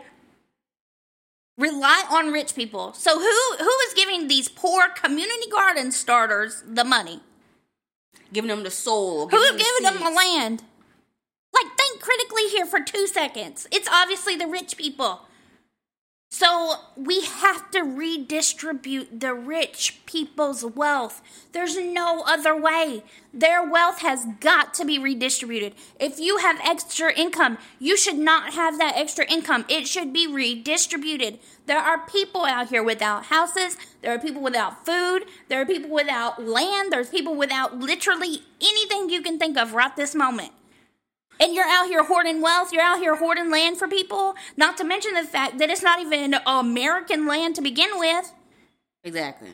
rely 1.58 2.04
on 2.10 2.34
rich 2.34 2.54
people. 2.54 2.92
So 2.92 3.18
who 3.18 3.56
who 3.58 3.78
is 3.88 3.94
giving 3.94 4.28
these 4.28 4.50
poor 4.50 4.90
community 4.90 5.50
garden 5.50 5.94
starters 5.94 6.64
the 6.68 6.84
money? 6.84 7.22
Giving 8.34 8.50
them 8.50 8.64
the 8.64 8.72
soul. 8.72 9.28
Who's 9.30 9.52
giving 9.52 9.84
them, 9.84 9.96
them 9.96 10.04
the 10.04 10.12
land? 10.12 10.64
Like, 11.54 11.76
think 11.78 12.02
critically 12.02 12.48
here 12.50 12.66
for 12.66 12.80
two 12.80 13.08
seconds. 13.08 13.68
It's 13.72 13.90
obviously 13.92 14.36
the 14.36 14.48
rich 14.48 14.78
people. 14.78 15.22
So 16.40 16.76
we 16.96 17.26
have 17.26 17.70
to 17.72 17.82
redistribute 17.82 19.20
the 19.20 19.34
rich 19.34 20.00
people's 20.06 20.64
wealth. 20.64 21.22
There's 21.52 21.78
no 21.78 22.24
other 22.26 22.56
way. 22.56 23.04
Their 23.34 23.62
wealth 23.62 24.00
has 24.04 24.26
got 24.40 24.74
to 24.76 24.86
be 24.86 24.98
redistributed. 24.98 25.76
If 26.00 26.18
you 26.18 26.38
have 26.38 26.62
extra 26.64 27.12
income, 27.12 27.58
you 27.78 27.98
should 27.98 28.18
not 28.18 28.54
have 28.54 28.78
that 28.78 28.96
extra 28.96 29.30
income. 29.30 29.66
It 29.68 29.86
should 29.86 30.14
be 30.14 30.28
redistributed. 30.28 31.40
There 31.66 31.78
are 31.78 32.08
people 32.08 32.46
out 32.46 32.70
here 32.70 32.84
without 32.84 33.26
houses. 33.26 33.76
There 34.02 34.16
are 34.16 34.20
people 34.20 34.42
without 34.42 34.86
food. 34.86 35.26
There 35.50 35.60
are 35.60 35.66
people 35.66 35.90
without 35.90 36.42
land. 36.42 36.94
There's 36.94 37.10
people 37.10 37.36
without 37.36 37.78
literally 37.80 38.44
anything 38.62 39.10
you 39.10 39.22
can 39.22 39.40
think 39.40 39.58
of 39.58 39.74
right 39.74 39.94
this 39.94 40.16
moment 40.16 40.54
and 41.40 41.54
you're 41.54 41.68
out 41.68 41.88
here 41.88 42.04
hoarding 42.04 42.42
wealth, 42.42 42.72
you're 42.74 42.84
out 42.84 43.00
here 43.00 43.16
hoarding 43.16 43.50
land 43.50 43.78
for 43.78 43.88
people, 43.88 44.36
not 44.58 44.78
to 44.78 44.84
mention 44.84 45.14
the 45.14 45.24
fact 45.24 45.58
that 45.60 45.70
it's 45.70 45.84
not 45.84 46.00
even 46.00 46.36
American 46.46 47.28
land 47.28 47.56
to 47.56 47.62
begin 47.62 47.90
with. 47.98 48.34
Exactly. 49.04 49.50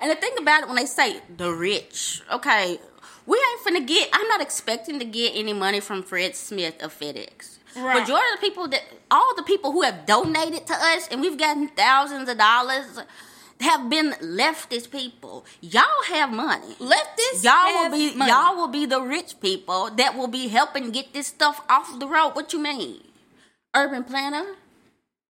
And 0.00 0.10
the 0.10 0.16
thing 0.16 0.32
about 0.38 0.62
it, 0.62 0.66
when 0.66 0.76
they 0.76 0.86
say 0.86 1.20
the 1.36 1.52
rich, 1.52 2.22
okay, 2.32 2.78
we 3.26 3.38
ain't 3.38 3.60
finna 3.64 3.86
get, 3.86 4.08
I'm 4.12 4.26
not 4.28 4.40
expecting 4.40 4.98
to 4.98 5.04
get 5.04 5.32
any 5.36 5.52
money 5.52 5.80
from 5.80 6.02
Fred 6.02 6.34
Smith 6.34 6.82
of 6.82 6.98
FedEx. 6.98 7.58
Right. 7.76 8.00
Majority 8.00 8.26
of 8.34 8.40
the 8.40 8.46
people 8.46 8.68
that, 8.68 8.82
all 9.10 9.34
the 9.36 9.44
people 9.44 9.72
who 9.72 9.82
have 9.82 10.04
donated 10.04 10.66
to 10.66 10.74
us, 10.74 11.08
and 11.08 11.20
we've 11.20 11.38
gotten 11.38 11.68
thousands 11.68 12.28
of 12.28 12.36
dollars 12.36 12.98
have 13.62 13.88
been 13.88 14.12
leftist 14.20 14.90
people. 14.90 15.44
Y'all 15.60 16.02
have 16.08 16.32
money. 16.32 16.74
Leftists, 16.78 17.42
y'all 17.42 17.66
will 17.72 17.90
be 17.90 18.14
money. 18.14 18.30
y'all 18.30 18.56
will 18.56 18.68
be 18.68 18.86
the 18.86 19.00
rich 19.00 19.40
people 19.40 19.90
that 19.90 20.16
will 20.16 20.28
be 20.28 20.48
helping 20.48 20.90
get 20.90 21.12
this 21.12 21.28
stuff 21.28 21.60
off 21.68 21.98
the 21.98 22.06
road. 22.06 22.30
What 22.30 22.52
you 22.52 22.60
mean, 22.60 23.02
urban 23.74 24.04
planner? 24.04 24.44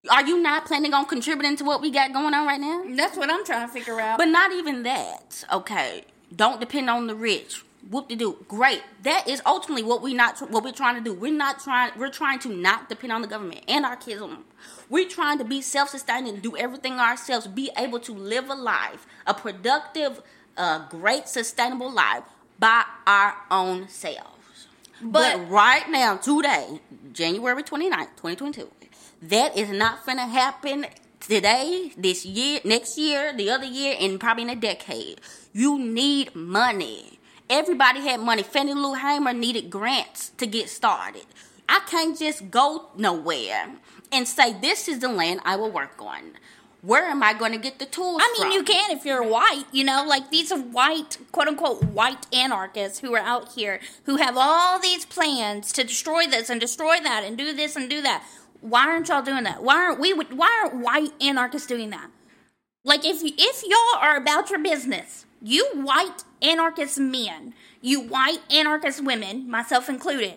Are 0.09 0.25
you 0.25 0.41
not 0.41 0.65
planning 0.65 0.93
on 0.93 1.05
contributing 1.05 1.55
to 1.57 1.63
what 1.63 1.81
we 1.81 1.89
got 1.89 2.11
going 2.11 2.33
on 2.33 2.45
right 2.45 2.59
now? 2.59 2.83
That's 2.89 3.15
what 3.15 3.29
I'm 3.29 3.45
trying 3.45 3.67
to 3.67 3.73
figure 3.73 4.01
out. 4.01 4.17
But 4.17 4.25
not 4.25 4.51
even 4.51 4.83
that. 4.83 5.45
Okay, 5.51 6.03
don't 6.35 6.59
depend 6.59 6.89
on 6.89 7.07
the 7.07 7.15
rich 7.15 7.63
whoop 7.89 8.07
de 8.07 8.15
do 8.15 8.45
great. 8.47 8.81
That 9.03 9.27
is 9.27 9.41
ultimately 9.45 9.83
what 9.83 10.01
we 10.01 10.13
not 10.13 10.39
what 10.51 10.63
we're 10.63 10.71
trying 10.71 10.95
to 10.95 11.01
do. 11.01 11.13
We're 11.13 11.33
not 11.33 11.59
trying 11.59 11.91
we're 11.97 12.09
trying 12.09 12.39
to 12.39 12.49
not 12.49 12.89
depend 12.89 13.13
on 13.13 13.21
the 13.21 13.27
government 13.27 13.61
anarchism 13.67 14.45
we're 14.89 15.07
trying 15.07 15.37
to 15.37 15.43
be 15.43 15.61
self-sustaining 15.61 16.39
do 16.39 16.55
everything 16.57 16.93
ourselves 16.93 17.47
be 17.47 17.71
able 17.77 17.99
to 17.99 18.13
live 18.13 18.49
a 18.49 18.53
life 18.53 19.05
a 19.25 19.33
productive 19.33 20.21
uh, 20.57 20.87
great 20.89 21.27
sustainable 21.27 21.91
life 21.91 22.23
by 22.59 22.83
our 23.07 23.35
own 23.49 23.87
selves. 23.89 24.67
But, 25.01 25.37
but 25.37 25.49
right 25.49 25.89
now 25.89 26.17
today 26.17 26.79
january 27.11 27.63
29th 27.63 28.15
2022 28.17 28.69
that 29.23 29.57
is 29.57 29.69
not 29.69 30.05
gonna 30.05 30.27
happen 30.27 30.85
today 31.19 31.91
this 31.97 32.25
year 32.25 32.59
next 32.63 32.97
year 32.97 33.33
the 33.35 33.49
other 33.49 33.65
year 33.65 33.95
and 33.99 34.19
probably 34.19 34.43
in 34.43 34.49
a 34.49 34.55
decade. 34.55 35.19
You 35.53 35.79
need 35.79 36.35
money 36.35 37.12
Everybody 37.49 38.01
had 38.01 38.19
money. 38.19 38.43
Fannie 38.43 38.73
Lou 38.73 38.93
Hamer 38.93 39.33
needed 39.33 39.69
grants 39.69 40.29
to 40.37 40.47
get 40.47 40.69
started. 40.69 41.25
I 41.67 41.81
can't 41.87 42.17
just 42.17 42.49
go 42.51 42.89
nowhere 42.97 43.75
and 44.11 44.27
say, 44.27 44.53
This 44.53 44.87
is 44.87 44.99
the 44.99 45.09
land 45.09 45.41
I 45.43 45.55
will 45.55 45.71
work 45.71 46.01
on. 46.01 46.33
Where 46.81 47.05
am 47.05 47.23
I 47.23 47.33
going 47.33 47.53
to 47.53 47.57
get 47.57 47.79
the 47.79 47.85
tools 47.85 48.21
I 48.21 48.33
mean, 48.33 48.41
from? 48.41 48.51
you 48.51 48.63
can 48.63 48.91
if 48.91 49.05
you're 49.05 49.23
white, 49.23 49.63
you 49.71 49.85
know, 49.85 50.03
like 50.05 50.31
these 50.31 50.51
are 50.51 50.59
white, 50.59 51.17
quote 51.31 51.47
unquote, 51.47 51.81
white 51.81 52.27
anarchists 52.33 52.99
who 52.99 53.15
are 53.15 53.21
out 53.21 53.53
here 53.53 53.79
who 54.03 54.17
have 54.17 54.35
all 54.37 54.79
these 54.79 55.05
plans 55.05 55.71
to 55.73 55.85
destroy 55.85 56.27
this 56.27 56.49
and 56.49 56.59
destroy 56.59 56.99
that 56.99 57.23
and 57.23 57.37
do 57.37 57.53
this 57.53 57.77
and 57.77 57.89
do 57.89 58.01
that. 58.01 58.25
Why 58.59 58.85
aren't 58.87 59.07
y'all 59.07 59.21
doing 59.21 59.45
that? 59.45 59.63
Why 59.63 59.75
aren't 59.75 59.99
we? 60.01 60.13
Why 60.13 60.63
aren't 60.63 60.83
white 60.83 61.11
anarchists 61.21 61.67
doing 61.67 61.89
that? 61.91 62.09
Like, 62.83 63.05
if 63.05 63.21
if 63.23 63.63
y'all 63.63 64.01
are 64.01 64.17
about 64.17 64.49
your 64.49 64.59
business, 64.59 65.25
you 65.41 65.65
white 65.73 66.23
anarchist 66.43 66.99
men, 66.99 67.53
you 67.81 68.01
white 68.01 68.41
anarchist 68.51 69.03
women, 69.03 69.49
myself 69.49 69.89
included, 69.89 70.35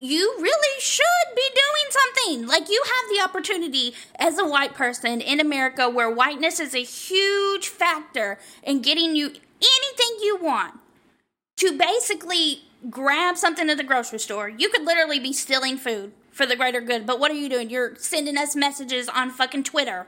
you 0.00 0.36
really 0.38 0.80
should 0.80 1.34
be 1.34 1.48
doing 1.54 1.90
something. 1.90 2.46
Like 2.46 2.68
you 2.68 2.82
have 2.84 3.10
the 3.10 3.22
opportunity 3.24 3.94
as 4.18 4.38
a 4.38 4.46
white 4.46 4.74
person 4.74 5.20
in 5.20 5.40
America 5.40 5.88
where 5.88 6.10
whiteness 6.10 6.60
is 6.60 6.74
a 6.74 6.82
huge 6.82 7.68
factor 7.68 8.38
in 8.62 8.82
getting 8.82 9.16
you 9.16 9.28
anything 9.28 10.18
you 10.20 10.38
want 10.42 10.74
to 11.56 11.78
basically 11.78 12.64
grab 12.90 13.38
something 13.38 13.70
at 13.70 13.78
the 13.78 13.84
grocery 13.84 14.18
store. 14.18 14.48
You 14.48 14.68
could 14.68 14.84
literally 14.84 15.18
be 15.18 15.32
stealing 15.32 15.78
food 15.78 16.12
for 16.30 16.44
the 16.44 16.56
greater 16.56 16.80
good, 16.80 17.06
but 17.06 17.18
what 17.18 17.30
are 17.30 17.34
you 17.34 17.48
doing? 17.48 17.70
You're 17.70 17.96
sending 17.96 18.36
us 18.36 18.54
messages 18.54 19.08
on 19.08 19.30
fucking 19.30 19.64
Twitter 19.64 20.06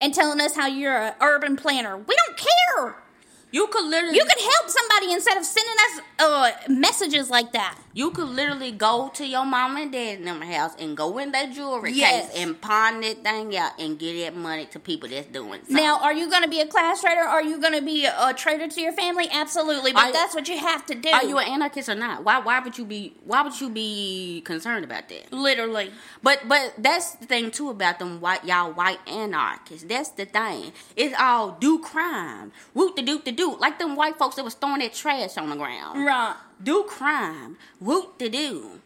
and 0.00 0.14
telling 0.14 0.40
us 0.40 0.54
how 0.54 0.68
you're 0.68 0.96
an 0.96 1.14
urban 1.20 1.56
planner. 1.56 1.96
We 1.96 2.14
don't 2.14 2.38
care. 2.38 3.02
You 3.50 3.66
could 3.68 3.86
literally 3.86 4.16
You 4.16 4.24
could 4.24 4.40
help 4.40 4.68
somebody 4.68 5.12
instead 5.12 5.36
of 5.36 5.44
sending 5.44 5.74
us 5.86 6.00
uh, 6.18 6.50
messages 6.68 7.30
like 7.30 7.52
that. 7.52 7.78
You 7.98 8.12
could 8.12 8.28
literally 8.28 8.70
go 8.70 9.10
to 9.14 9.26
your 9.26 9.44
mom 9.44 9.76
and 9.76 9.90
dad 9.90 10.20
in 10.20 10.24
their 10.24 10.44
house 10.44 10.70
and 10.78 10.96
go 10.96 11.18
in 11.18 11.32
their 11.32 11.50
jewelry 11.50 11.90
yes. 11.90 12.30
case 12.30 12.40
and 12.40 12.60
pawn 12.60 13.00
that 13.00 13.24
thing 13.24 13.56
out 13.56 13.72
and 13.76 13.98
get 13.98 14.24
that 14.24 14.36
money 14.36 14.66
to 14.66 14.78
people 14.78 15.08
that's 15.08 15.26
doing 15.26 15.62
something. 15.64 15.74
Now, 15.74 15.98
are 16.00 16.12
you 16.12 16.30
going 16.30 16.44
to 16.44 16.48
be 16.48 16.60
a 16.60 16.66
class 16.68 17.00
trader? 17.00 17.22
Are 17.22 17.42
you 17.42 17.60
going 17.60 17.72
to 17.72 17.84
be 17.84 18.04
a, 18.04 18.28
a, 18.28 18.32
traitor 18.32 18.68
to 18.68 18.80
your 18.80 18.92
family? 18.92 19.26
Absolutely, 19.32 19.92
but 19.92 20.10
are, 20.10 20.12
that's 20.12 20.32
what 20.32 20.48
you 20.48 20.56
have 20.58 20.86
to 20.86 20.94
do. 20.94 21.08
Are 21.08 21.24
you 21.24 21.38
an 21.38 21.48
anarchist 21.48 21.88
or 21.88 21.96
not? 21.96 22.22
Why? 22.22 22.38
Why 22.38 22.60
would 22.60 22.78
you 22.78 22.84
be? 22.84 23.16
Why 23.24 23.42
would 23.42 23.60
you 23.60 23.68
be 23.68 24.42
concerned 24.44 24.84
about 24.84 25.08
that? 25.08 25.32
Literally. 25.32 25.90
But 26.22 26.42
but 26.46 26.74
that's 26.78 27.16
the 27.16 27.26
thing 27.26 27.50
too 27.50 27.68
about 27.68 27.98
them 27.98 28.20
white 28.20 28.44
y'all 28.44 28.72
white 28.72 29.00
anarchists. 29.08 29.88
That's 29.88 30.10
the 30.10 30.24
thing. 30.24 30.70
It's 30.94 31.16
all 31.18 31.56
do 31.58 31.80
crime. 31.80 32.52
Whoop 32.74 32.94
the 32.94 33.02
doop 33.02 33.24
the 33.24 33.32
do, 33.32 33.56
like 33.58 33.80
them 33.80 33.96
white 33.96 34.18
folks 34.18 34.36
that 34.36 34.44
was 34.44 34.54
throwing 34.54 34.82
that 34.82 34.94
trash 34.94 35.36
on 35.36 35.50
the 35.50 35.56
ground. 35.56 36.06
Right. 36.06 36.36
Do 36.62 36.84
crime. 36.84 37.56
Whoop 37.80 38.18
de 38.18 38.28
do. 38.28 38.80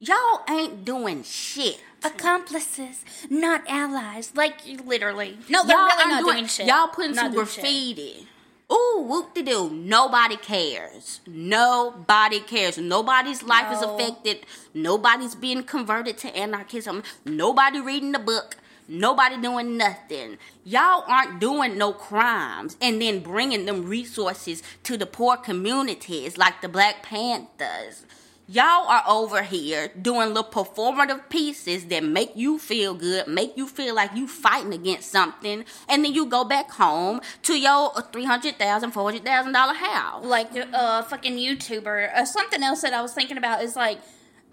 Y'all 0.00 0.42
ain't 0.48 0.84
doing 0.84 1.22
shit. 1.22 1.80
Accomplices, 2.04 3.04
not 3.28 3.64
allies. 3.68 4.32
Like 4.34 4.66
you 4.66 4.78
literally. 4.78 5.38
No, 5.48 5.64
they're 5.64 5.76
y'all 5.76 5.86
really 5.86 6.10
not 6.10 6.20
doing, 6.20 6.34
doing, 6.34 6.46
shit. 6.46 6.66
Y'all 6.66 6.88
putting 6.88 7.14
not 7.14 7.26
some 7.26 7.34
graffiti. 7.34 8.14
Shit. 8.18 8.26
Ooh, 8.70 9.04
whoop 9.08 9.34
de 9.34 9.42
doo. 9.42 9.70
Nobody 9.70 10.36
cares. 10.36 11.20
Nobody 11.26 12.40
cares. 12.40 12.78
Nobody's 12.78 13.42
life 13.42 13.72
no. 13.72 13.76
is 13.76 13.82
affected. 13.82 14.46
Nobody's 14.74 15.34
being 15.34 15.62
converted 15.64 16.18
to 16.18 16.36
anarchism. 16.36 17.02
Nobody 17.24 17.80
reading 17.80 18.12
the 18.12 18.18
book. 18.18 18.56
Nobody 18.88 19.36
doing 19.36 19.76
nothing. 19.76 20.38
Y'all 20.64 21.04
aren't 21.06 21.40
doing 21.40 21.76
no 21.76 21.92
crimes 21.92 22.78
and 22.80 23.00
then 23.02 23.20
bringing 23.20 23.66
them 23.66 23.84
resources 23.84 24.62
to 24.84 24.96
the 24.96 25.04
poor 25.04 25.36
communities 25.36 26.38
like 26.38 26.62
the 26.62 26.68
Black 26.68 27.02
Panthers. 27.02 28.06
Y'all 28.50 28.88
are 28.88 29.04
over 29.06 29.42
here 29.42 29.88
doing 30.00 30.28
little 30.28 30.42
performative 30.42 31.28
pieces 31.28 31.84
that 31.88 32.02
make 32.02 32.34
you 32.34 32.58
feel 32.58 32.94
good, 32.94 33.28
make 33.28 33.54
you 33.58 33.66
feel 33.66 33.94
like 33.94 34.16
you 34.16 34.26
fighting 34.26 34.72
against 34.72 35.10
something, 35.10 35.66
and 35.86 36.02
then 36.02 36.14
you 36.14 36.24
go 36.24 36.44
back 36.44 36.70
home 36.70 37.20
to 37.42 37.60
your 37.60 37.92
three 38.10 38.24
hundred 38.24 38.58
thousand, 38.58 38.92
four 38.92 39.04
hundred 39.04 39.22
thousand 39.22 39.52
dollar 39.52 39.74
house. 39.74 40.24
Like 40.24 40.56
a 40.56 40.66
uh, 40.74 41.02
fucking 41.02 41.34
YouTuber. 41.34 42.14
Uh, 42.14 42.24
something 42.24 42.62
else 42.62 42.80
that 42.80 42.94
I 42.94 43.02
was 43.02 43.12
thinking 43.12 43.36
about 43.36 43.62
is 43.62 43.76
like 43.76 43.98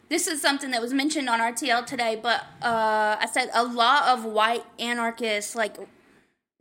this 0.09 0.27
is 0.27 0.41
something 0.41 0.71
that 0.71 0.81
was 0.81 0.93
mentioned 0.93 1.29
on 1.29 1.39
RTL 1.39 1.85
today, 1.85 2.19
but 2.21 2.41
uh, 2.61 3.17
I 3.19 3.27
said 3.31 3.49
a 3.53 3.63
lot 3.63 4.07
of 4.07 4.25
white 4.25 4.63
anarchists 4.79 5.55
like 5.55 5.77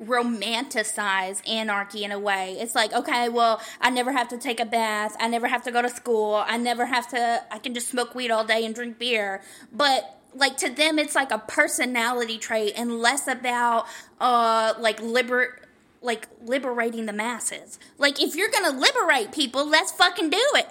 romanticize 0.02 1.46
anarchy 1.48 2.04
in 2.04 2.12
a 2.12 2.18
way. 2.18 2.56
It's 2.58 2.74
like, 2.74 2.92
okay, 2.92 3.28
well, 3.28 3.60
I 3.80 3.90
never 3.90 4.12
have 4.12 4.28
to 4.28 4.38
take 4.38 4.60
a 4.60 4.64
bath. 4.64 5.16
I 5.20 5.28
never 5.28 5.46
have 5.46 5.62
to 5.64 5.70
go 5.70 5.82
to 5.82 5.88
school. 5.88 6.42
I 6.46 6.56
never 6.56 6.86
have 6.86 7.08
to, 7.08 7.42
I 7.50 7.58
can 7.58 7.74
just 7.74 7.88
smoke 7.88 8.14
weed 8.14 8.30
all 8.30 8.44
day 8.44 8.64
and 8.64 8.74
drink 8.74 8.98
beer. 8.98 9.42
But 9.72 10.20
like 10.34 10.56
to 10.58 10.70
them, 10.70 10.98
it's 10.98 11.14
like 11.14 11.30
a 11.30 11.38
personality 11.38 12.38
trait 12.38 12.74
and 12.76 12.98
less 12.98 13.28
about, 13.28 13.86
uh, 14.20 14.74
like 14.78 15.00
liber, 15.00 15.60
like 16.02 16.28
liberating 16.42 17.06
the 17.06 17.12
masses. 17.12 17.78
Like 17.96 18.20
if 18.20 18.34
you're 18.34 18.50
gonna 18.50 18.78
liberate 18.78 19.32
people, 19.32 19.66
let's 19.66 19.92
fucking 19.92 20.30
do 20.30 20.44
it. 20.54 20.68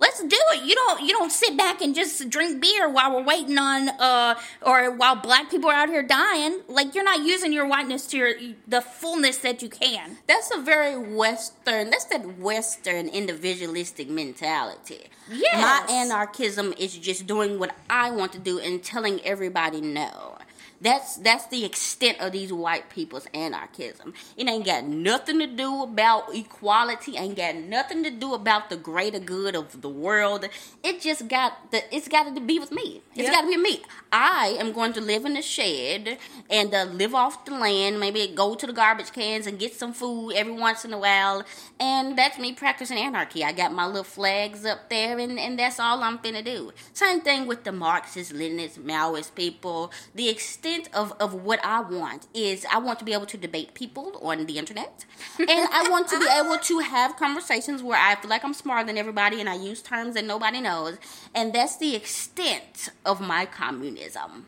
Let's 0.00 0.20
do 0.22 0.36
it. 0.52 0.64
You 0.64 0.74
don't 0.74 1.02
you 1.02 1.08
don't 1.08 1.32
sit 1.32 1.56
back 1.56 1.80
and 1.82 1.94
just 1.94 2.30
drink 2.30 2.60
beer 2.62 2.88
while 2.88 3.14
we're 3.16 3.24
waiting 3.24 3.58
on 3.58 3.88
uh 3.88 4.34
or 4.62 4.92
while 4.92 5.16
black 5.16 5.50
people 5.50 5.70
are 5.70 5.74
out 5.74 5.88
here 5.88 6.02
dying. 6.04 6.60
Like 6.68 6.94
you're 6.94 7.04
not 7.04 7.24
using 7.24 7.52
your 7.52 7.66
whiteness 7.66 8.06
to 8.08 8.16
your 8.16 8.32
the 8.66 8.80
fullness 8.80 9.38
that 9.38 9.60
you 9.60 9.68
can. 9.68 10.18
That's 10.26 10.54
a 10.54 10.60
very 10.60 10.96
Western. 10.96 11.90
That's 11.90 12.04
that 12.06 12.38
Western 12.38 13.08
individualistic 13.08 14.08
mentality. 14.08 15.08
Yeah. 15.28 15.60
My 15.60 15.92
anarchism 15.92 16.74
is 16.78 16.96
just 16.96 17.26
doing 17.26 17.58
what 17.58 17.74
I 17.90 18.10
want 18.12 18.32
to 18.32 18.38
do 18.38 18.60
and 18.60 18.82
telling 18.82 19.20
everybody 19.24 19.80
no. 19.80 20.38
That's 20.80 21.16
that's 21.16 21.46
the 21.48 21.64
extent 21.64 22.20
of 22.20 22.30
these 22.32 22.52
white 22.52 22.88
people's 22.88 23.26
anarchism. 23.34 24.14
It 24.36 24.48
ain't 24.48 24.64
got 24.64 24.84
nothing 24.84 25.40
to 25.40 25.46
do 25.48 25.82
about 25.82 26.32
equality. 26.34 27.16
Ain't 27.16 27.36
got 27.36 27.56
nothing 27.56 28.04
to 28.04 28.10
do 28.10 28.32
about 28.34 28.70
the 28.70 28.76
greater 28.76 29.18
good 29.18 29.56
of 29.56 29.82
the 29.82 29.88
world. 29.88 30.48
It 30.84 31.00
just 31.00 31.26
got 31.26 31.72
the. 31.72 31.82
It's 31.94 32.06
got 32.06 32.32
to 32.32 32.40
be 32.40 32.60
with 32.60 32.70
me. 32.70 33.02
It's 33.16 33.24
Yep. 33.24 33.32
got 33.32 33.40
to 33.42 33.48
be 33.48 33.56
me. 33.56 33.82
I 34.12 34.56
am 34.60 34.72
going 34.72 34.92
to 34.92 35.00
live 35.00 35.24
in 35.24 35.36
a 35.36 35.42
shed 35.42 36.18
and 36.48 36.72
uh, 36.72 36.84
live 36.84 37.14
off 37.14 37.44
the 37.44 37.54
land. 37.54 37.98
Maybe 37.98 38.28
go 38.28 38.54
to 38.54 38.66
the 38.66 38.72
garbage 38.72 39.12
cans 39.12 39.48
and 39.48 39.58
get 39.58 39.74
some 39.74 39.92
food 39.92 40.32
every 40.34 40.52
once 40.52 40.84
in 40.84 40.92
a 40.92 40.98
while. 40.98 41.42
And 41.80 42.16
that's 42.16 42.38
me 42.38 42.52
practicing 42.52 42.98
anarchy. 42.98 43.42
I 43.42 43.50
got 43.52 43.72
my 43.72 43.86
little 43.86 44.04
flags 44.04 44.64
up 44.64 44.88
there, 44.90 45.18
and, 45.18 45.38
and 45.40 45.58
that's 45.58 45.80
all 45.80 46.04
I'm 46.04 46.18
finna 46.18 46.44
do. 46.44 46.70
Same 46.92 47.20
thing 47.20 47.46
with 47.48 47.64
the 47.64 47.72
Marxist, 47.72 48.32
Leninist, 48.32 48.78
Maoist 48.78 49.34
people. 49.34 49.90
The 50.14 50.28
extent 50.28 50.67
of, 50.94 51.12
of 51.20 51.34
what 51.34 51.60
I 51.64 51.80
want 51.80 52.26
is 52.34 52.66
I 52.70 52.78
want 52.78 52.98
to 53.00 53.04
be 53.04 53.12
able 53.12 53.26
to 53.26 53.36
debate 53.36 53.74
people 53.74 54.18
on 54.22 54.46
the 54.46 54.58
internet. 54.58 55.04
And 55.38 55.68
I 55.72 55.88
want 55.90 56.08
to 56.08 56.18
be 56.18 56.26
able 56.26 56.58
to 56.58 56.78
have 56.80 57.16
conversations 57.16 57.82
where 57.82 57.98
I 57.98 58.14
feel 58.16 58.30
like 58.30 58.44
I'm 58.44 58.54
smarter 58.54 58.86
than 58.86 58.98
everybody 58.98 59.40
and 59.40 59.48
I 59.48 59.54
use 59.54 59.82
terms 59.82 60.14
that 60.14 60.24
nobody 60.24 60.60
knows. 60.60 60.98
And 61.34 61.52
that's 61.52 61.76
the 61.76 61.94
extent 61.94 62.90
of 63.04 63.20
my 63.20 63.46
communism. 63.46 64.46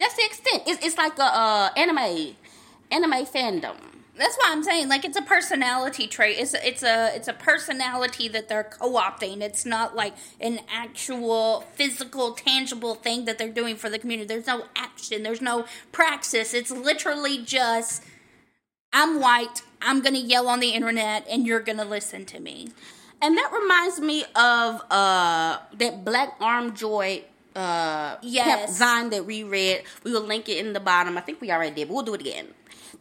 That's 0.00 0.16
the 0.16 0.24
extent. 0.24 0.62
It's, 0.66 0.84
it's 0.84 0.98
like 0.98 1.18
a 1.18 1.24
uh, 1.24 1.70
anime, 1.76 2.36
anime 2.90 3.24
fandom. 3.26 3.76
That's 4.16 4.36
why 4.36 4.52
I'm 4.52 4.62
saying 4.62 4.88
like 4.88 5.04
it's 5.04 5.16
a 5.16 5.22
personality 5.22 6.06
trait. 6.06 6.38
It's 6.38 6.54
a, 6.54 6.66
it's 6.66 6.82
a 6.82 7.14
it's 7.16 7.26
a 7.26 7.32
personality 7.32 8.28
that 8.28 8.48
they're 8.48 8.64
co-opting. 8.64 9.40
It's 9.40 9.66
not 9.66 9.96
like 9.96 10.14
an 10.40 10.60
actual 10.72 11.62
physical 11.74 12.32
tangible 12.32 12.94
thing 12.94 13.24
that 13.24 13.38
they're 13.38 13.48
doing 13.48 13.76
for 13.76 13.90
the 13.90 13.98
community. 13.98 14.28
There's 14.28 14.46
no 14.46 14.66
action. 14.76 15.24
There's 15.24 15.42
no 15.42 15.66
praxis. 15.90 16.54
It's 16.54 16.70
literally 16.70 17.38
just 17.42 18.04
I'm 18.92 19.20
white. 19.20 19.62
I'm 19.82 20.00
going 20.00 20.14
to 20.14 20.20
yell 20.20 20.48
on 20.48 20.60
the 20.60 20.70
internet 20.70 21.26
and 21.28 21.46
you're 21.46 21.60
going 21.60 21.78
to 21.78 21.84
listen 21.84 22.24
to 22.26 22.40
me. 22.40 22.68
And 23.20 23.36
that 23.36 23.50
reminds 23.52 24.00
me 24.00 24.24
of 24.36 24.82
uh, 24.90 25.58
that 25.76 26.04
Black 26.04 26.36
Arm 26.40 26.74
Joy 26.74 27.24
uh, 27.56 28.16
Yes. 28.22 28.78
pep 28.78 28.88
Zine 28.88 29.10
that 29.10 29.26
we 29.26 29.42
read. 29.42 29.82
We 30.04 30.12
will 30.12 30.22
link 30.22 30.48
it 30.48 30.64
in 30.64 30.72
the 30.72 30.80
bottom. 30.80 31.18
I 31.18 31.22
think 31.22 31.40
we 31.40 31.50
already 31.50 31.74
did, 31.74 31.88
but 31.88 31.94
we'll 31.94 32.04
do 32.04 32.14
it 32.14 32.20
again. 32.20 32.48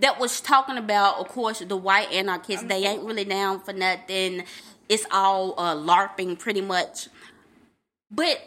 That 0.04 0.20
was 0.20 0.42
talking 0.42 0.78
about, 0.78 1.20
of 1.20 1.30
course, 1.30 1.60
the 1.60 1.78
white 1.78 2.12
anarchists. 2.12 2.66
They 2.66 2.86
ain't 2.86 3.04
really 3.04 3.24
down 3.24 3.62
for 3.62 3.72
nothing. 3.72 4.44
It's 4.90 5.06
all 5.10 5.54
uh, 5.58 5.76
LARPing 5.76 6.38
pretty 6.38 6.60
much. 6.60 7.08
But 8.12 8.42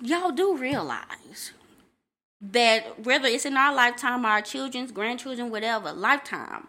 y'all 0.00 0.30
do 0.30 0.56
realize 0.56 1.52
that 2.40 3.04
whether 3.04 3.28
it's 3.28 3.44
in 3.44 3.58
our 3.58 3.74
lifetime, 3.74 4.24
our 4.24 4.40
children's, 4.40 4.90
grandchildren, 4.90 5.50
whatever, 5.50 5.92
lifetime, 5.92 6.68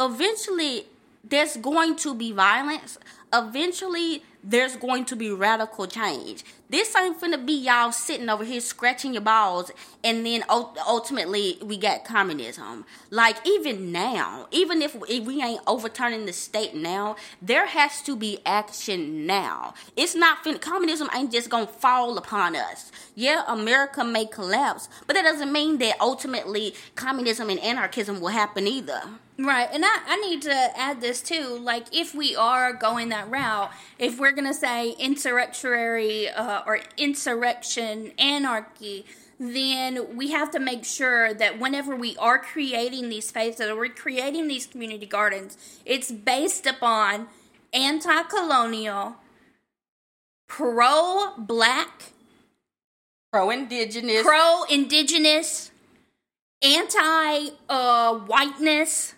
eventually 0.00 0.86
there's 1.24 1.56
going 1.56 1.96
to 1.96 2.14
be 2.14 2.32
violence. 2.32 2.98
Eventually 3.32 4.22
there's 4.44 4.76
going 4.76 5.04
to 5.04 5.16
be 5.16 5.30
radical 5.30 5.86
change. 5.86 6.44
This 6.68 6.96
ain't 6.96 7.20
finna 7.20 7.44
be 7.44 7.52
y'all 7.52 7.92
sitting 7.92 8.28
over 8.28 8.44
here 8.44 8.60
scratching 8.60 9.12
your 9.12 9.22
balls 9.22 9.70
and 10.02 10.26
then 10.26 10.42
ul- 10.48 10.76
ultimately 10.86 11.58
we 11.62 11.76
got 11.76 12.04
communism. 12.04 12.84
Like 13.10 13.36
even 13.46 13.92
now, 13.92 14.48
even 14.50 14.82
if, 14.82 14.94
we 14.96 15.42
ain't 15.42 15.60
overturning 15.66 16.26
the 16.26 16.32
state 16.32 16.74
now, 16.74 17.16
there 17.40 17.66
has 17.66 18.02
to 18.02 18.16
be 18.16 18.38
action 18.44 19.26
now. 19.26 19.74
It's 19.96 20.16
not 20.16 20.44
communism 20.60 21.08
ain't 21.14 21.30
just 21.30 21.48
gonna 21.48 21.66
fall 21.66 22.18
upon 22.18 22.56
us. 22.56 22.90
Yeah, 23.14 23.44
America 23.46 24.02
may 24.02 24.26
collapse, 24.26 24.88
but 25.06 25.14
that 25.14 25.22
doesn't 25.22 25.52
mean 25.52 25.78
that 25.78 26.00
ultimately 26.00 26.74
communism 26.96 27.48
and 27.48 27.60
anarchism 27.60 28.20
will 28.20 28.28
happen 28.28 28.66
either. 28.66 29.02
Right, 29.44 29.68
and 29.72 29.84
I, 29.84 29.98
I 30.06 30.16
need 30.18 30.42
to 30.42 30.78
add 30.78 31.00
this 31.00 31.20
too. 31.20 31.58
Like, 31.58 31.86
if 31.92 32.14
we 32.14 32.36
are 32.36 32.72
going 32.72 33.08
that 33.08 33.28
route, 33.28 33.72
if 33.98 34.20
we're 34.20 34.30
going 34.30 34.46
to 34.46 34.54
say 34.54 34.92
insurrectionary 35.00 36.28
uh, 36.28 36.62
or 36.64 36.78
insurrection 36.96 38.12
anarchy, 38.20 39.04
then 39.40 40.16
we 40.16 40.30
have 40.30 40.52
to 40.52 40.60
make 40.60 40.84
sure 40.84 41.34
that 41.34 41.58
whenever 41.58 41.96
we 41.96 42.16
are 42.18 42.38
creating 42.38 43.08
these 43.08 43.26
spaces 43.26 43.68
or 43.68 43.74
we're 43.74 43.88
creating 43.88 44.46
these 44.46 44.64
community 44.64 45.06
gardens, 45.06 45.58
it's 45.84 46.12
based 46.12 46.64
upon 46.64 47.26
anti 47.72 48.22
colonial, 48.24 49.16
pro 50.46 51.32
black, 51.36 52.12
Pro 53.32 53.50
indigenous. 53.50 54.22
pro 54.22 54.62
indigenous, 54.70 55.72
anti 56.62 57.48
uh, 57.68 58.14
whiteness. 58.14 59.14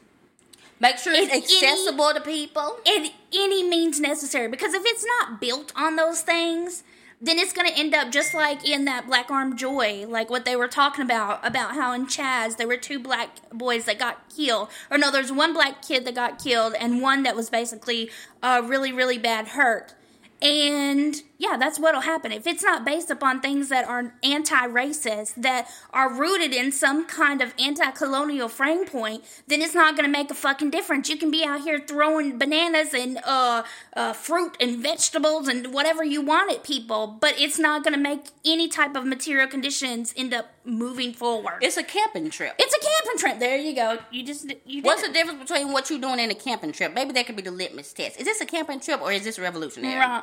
Make 0.84 0.98
sure 0.98 1.12
it's 1.14 1.26
If 1.26 1.32
any- 1.32 1.42
accessible 1.42 2.12
to 2.14 2.20
people. 2.20 2.78
in 2.84 3.08
any 3.32 3.62
means 3.68 3.98
necessary 4.00 4.48
because 4.48 4.74
if 4.74 4.82
it's 4.84 5.04
not 5.18 5.40
built 5.40 5.72
on 5.74 5.96
those 5.96 6.20
things 6.20 6.84
then 7.22 7.38
it's 7.38 7.52
going 7.54 7.66
to 7.66 7.78
end 7.78 7.94
up 7.94 8.10
just 8.12 8.34
like 8.34 8.68
in 8.68 8.84
that 8.84 9.06
black 9.06 9.30
arm 9.30 9.56
joy 9.56 10.04
like 10.06 10.28
what 10.28 10.44
they 10.44 10.54
were 10.56 10.68
talking 10.68 11.02
about 11.02 11.44
about 11.46 11.74
how 11.74 11.92
in 11.94 12.06
chaz 12.06 12.56
there 12.58 12.68
were 12.68 12.76
two 12.76 12.98
black 12.98 13.30
boys 13.50 13.86
that 13.86 13.98
got 13.98 14.28
killed 14.36 14.68
or 14.90 14.98
no 14.98 15.10
there's 15.10 15.32
one 15.32 15.54
black 15.54 15.80
kid 15.80 16.04
that 16.04 16.14
got 16.14 16.38
killed 16.42 16.74
and 16.78 17.00
one 17.00 17.22
that 17.22 17.34
was 17.34 17.48
basically 17.48 18.10
uh, 18.42 18.60
really 18.64 18.92
really 18.92 19.16
bad 19.16 19.48
hurt 19.48 19.94
and 20.42 21.22
yeah, 21.44 21.56
that's 21.58 21.78
what'll 21.78 22.00
happen. 22.00 22.32
If 22.32 22.46
it's 22.46 22.62
not 22.62 22.84
based 22.84 23.10
upon 23.10 23.40
things 23.40 23.68
that 23.68 23.86
are 23.86 24.14
anti 24.22 24.66
racist, 24.68 25.34
that 25.36 25.68
are 25.92 26.12
rooted 26.12 26.54
in 26.54 26.72
some 26.72 27.06
kind 27.06 27.42
of 27.42 27.52
anti 27.58 27.90
colonial 27.90 28.48
frame 28.48 28.86
point, 28.86 29.24
then 29.46 29.60
it's 29.60 29.74
not 29.74 29.96
gonna 29.96 30.08
make 30.08 30.30
a 30.30 30.34
fucking 30.34 30.70
difference. 30.70 31.08
You 31.10 31.18
can 31.18 31.30
be 31.30 31.44
out 31.44 31.60
here 31.60 31.78
throwing 31.78 32.38
bananas 32.38 32.94
and 32.94 33.18
uh, 33.24 33.62
uh, 33.94 34.12
fruit 34.14 34.56
and 34.58 34.78
vegetables 34.82 35.48
and 35.48 35.74
whatever 35.74 36.02
you 36.02 36.22
want 36.22 36.50
at 36.50 36.64
people, 36.64 37.18
but 37.20 37.34
it's 37.38 37.58
not 37.58 37.84
gonna 37.84 37.98
make 37.98 38.28
any 38.44 38.68
type 38.68 38.96
of 38.96 39.04
material 39.04 39.46
conditions 39.46 40.14
end 40.16 40.32
up 40.32 40.46
moving 40.64 41.12
forward. 41.12 41.58
It's 41.60 41.76
a 41.76 41.84
camping 41.84 42.30
trip. 42.30 42.54
It's 42.58 42.74
a 42.74 42.80
camping 42.80 43.18
trip. 43.18 43.38
There 43.38 43.58
you 43.58 43.74
go. 43.74 43.98
You 44.10 44.24
just 44.24 44.50
you 44.64 44.82
What's 44.82 45.02
it. 45.02 45.08
the 45.08 45.12
difference 45.12 45.40
between 45.40 45.72
what 45.72 45.90
you're 45.90 46.00
doing 46.00 46.20
and 46.20 46.32
a 46.32 46.34
camping 46.34 46.72
trip? 46.72 46.94
Maybe 46.94 47.12
that 47.12 47.26
could 47.26 47.36
be 47.36 47.42
the 47.42 47.50
litmus 47.50 47.92
test. 47.92 48.18
Is 48.18 48.24
this 48.24 48.40
a 48.40 48.46
camping 48.46 48.80
trip 48.80 49.02
or 49.02 49.12
is 49.12 49.24
this 49.24 49.38
revolutionary? 49.38 49.98
Right. 49.98 50.22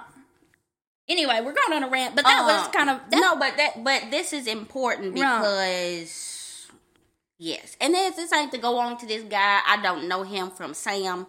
Anyway, 1.09 1.41
we're 1.43 1.53
going 1.53 1.73
on 1.73 1.83
a 1.83 1.89
rant, 1.89 2.15
but 2.15 2.23
that 2.25 2.43
was 2.45 2.67
Uh, 2.67 2.71
kind 2.71 2.89
of 2.89 2.99
that, 3.09 3.19
no, 3.19 3.35
but 3.35 3.57
that 3.57 3.83
but 3.83 4.11
this 4.11 4.31
is 4.33 4.47
important 4.47 5.13
because 5.13 6.67
yes, 7.37 7.75
and 7.81 7.93
this 7.93 8.15
this 8.15 8.31
ain't 8.31 8.51
to 8.51 8.57
go 8.57 8.77
on 8.77 8.97
to 8.97 9.05
this 9.05 9.23
guy. 9.23 9.59
I 9.67 9.81
don't 9.81 10.07
know 10.07 10.23
him 10.23 10.51
from 10.51 10.73
Sam, 10.73 11.27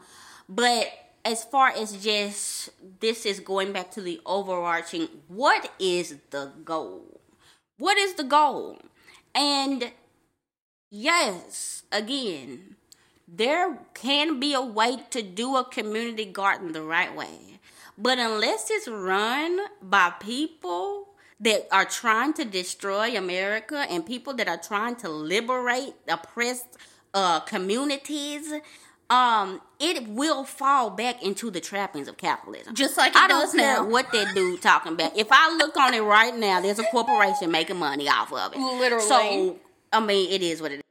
but 0.49 0.87
as 1.25 1.45
far 1.45 1.69
as 1.69 2.03
just 2.03 2.71
this 3.01 3.25
is 3.25 3.41
going 3.41 3.73
back 3.73 3.91
to 3.93 4.01
the 4.01 4.21
overarching. 4.27 5.09
What 5.29 5.71
is 5.79 6.17
the 6.31 6.53
goal? 6.65 7.21
What 7.79 7.97
is 7.97 8.15
the 8.15 8.25
goal? 8.25 8.79
And 9.35 9.93
yes, 10.91 11.85
again, 11.91 12.77
there 13.27 13.79
can 13.95 14.39
be 14.39 14.53
a 14.53 14.61
way 14.61 14.99
to 15.11 15.23
do 15.23 15.57
a 15.57 15.65
community 15.65 16.25
garden 16.25 16.73
the 16.73 16.83
right 16.83 17.15
way. 17.15 17.61
But 17.99 18.19
unless 18.19 18.71
it's 18.71 18.89
run 18.89 19.59
by 19.83 20.11
people 20.21 21.09
that 21.41 21.67
are 21.71 21.85
trying 21.85 22.33
to 22.35 22.45
destroy 22.45 23.17
America 23.17 23.87
and 23.91 24.07
people 24.07 24.33
that 24.35 24.49
are 24.49 24.57
trying 24.57 24.97
to 24.97 25.09
liberate 25.09 25.95
oppressed 26.09 26.79
uh, 27.15 27.41
communities, 27.41 28.53
um, 29.11 29.61
it 29.79 30.09
will 30.09 30.45
fall 30.45 30.91
back 30.91 31.23
into 31.23 31.51
the 31.51 31.61
trappings 31.61 32.09
of 32.09 32.17
capitalism. 32.17 32.75
Just 32.75 32.97
like 32.97 33.13
it 33.13 33.19
I 33.19 33.29
don't 33.29 33.55
care 33.55 33.83
now. 33.83 33.85
what 33.85 34.11
that 34.13 34.35
dude 34.35 34.63
talking 34.63 34.93
about. 34.93 35.17
If 35.17 35.29
I 35.31 35.55
look 35.57 35.77
on 35.77 35.93
it 35.93 36.01
right 36.01 36.35
now, 36.35 36.61
there's 36.61 36.79
a 36.79 36.85
corporation 36.85 37.51
making 37.51 37.77
money 37.77 38.09
off 38.09 38.33
of 38.33 38.55
it. 38.55 38.59
Literally. 38.59 39.05
So 39.05 39.59
I 39.93 40.01
mean, 40.01 40.31
it 40.31 40.43
is 40.43 40.63
what 40.63 40.73
it 40.73 40.77
is. 40.77 40.83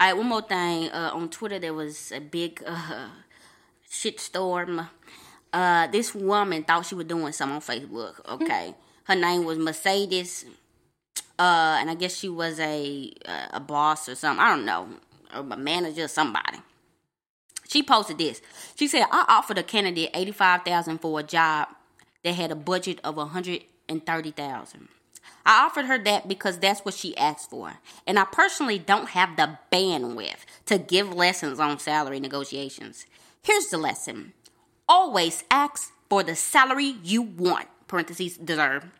All 0.00 0.06
right, 0.06 0.16
one 0.16 0.26
more 0.26 0.42
thing. 0.42 0.88
Uh, 0.88 1.10
on 1.12 1.28
Twitter, 1.28 1.58
there 1.58 1.74
was 1.74 2.10
a 2.10 2.20
big 2.20 2.62
uh, 2.66 3.08
shitstorm. 3.88 4.88
Uh, 5.52 5.86
this 5.88 6.14
woman 6.14 6.62
thought 6.62 6.86
she 6.86 6.94
was 6.94 7.06
doing 7.06 7.32
something 7.32 7.56
on 7.56 7.60
Facebook. 7.60 8.14
Okay, 8.28 8.74
her 9.04 9.16
name 9.16 9.44
was 9.44 9.58
Mercedes, 9.58 10.44
uh, 11.38 11.78
and 11.80 11.90
I 11.90 11.94
guess 11.94 12.16
she 12.16 12.28
was 12.28 12.60
a 12.60 13.12
uh, 13.26 13.46
a 13.54 13.60
boss 13.60 14.08
or 14.08 14.14
something. 14.14 14.40
I 14.40 14.50
don't 14.50 14.64
know, 14.64 14.88
or 15.34 15.40
a 15.40 15.56
manager 15.56 16.04
or 16.04 16.08
somebody. 16.08 16.58
She 17.68 17.82
posted 17.82 18.18
this. 18.18 18.40
She 18.76 18.86
said, 18.86 19.06
"I 19.10 19.24
offered 19.28 19.58
a 19.58 19.62
candidate 19.62 20.10
eighty 20.14 20.32
five 20.32 20.62
thousand 20.64 20.98
for 20.98 21.18
a 21.18 21.22
job 21.22 21.68
that 22.22 22.34
had 22.34 22.52
a 22.52 22.56
budget 22.56 23.00
of 23.02 23.16
one 23.16 23.28
hundred 23.28 23.62
and 23.88 24.04
thirty 24.04 24.30
thousand. 24.30 24.88
I 25.44 25.64
offered 25.64 25.86
her 25.86 25.98
that 26.04 26.28
because 26.28 26.58
that's 26.58 26.84
what 26.84 26.94
she 26.94 27.16
asked 27.16 27.50
for, 27.50 27.74
and 28.06 28.18
I 28.18 28.24
personally 28.24 28.78
don't 28.78 29.10
have 29.10 29.36
the 29.36 29.58
bandwidth 29.72 30.44
to 30.66 30.78
give 30.78 31.12
lessons 31.12 31.58
on 31.58 31.78
salary 31.78 32.20
negotiations. 32.20 33.06
Here's 33.42 33.66
the 33.66 33.78
lesson: 33.78 34.32
always 34.90 35.44
ask 35.50 35.92
for 36.10 36.22
the 36.24 36.34
salary 36.34 36.96
you 37.02 37.22
want. 37.22 37.68
(Parentheses 37.86 38.36
deserve.) 38.36 38.90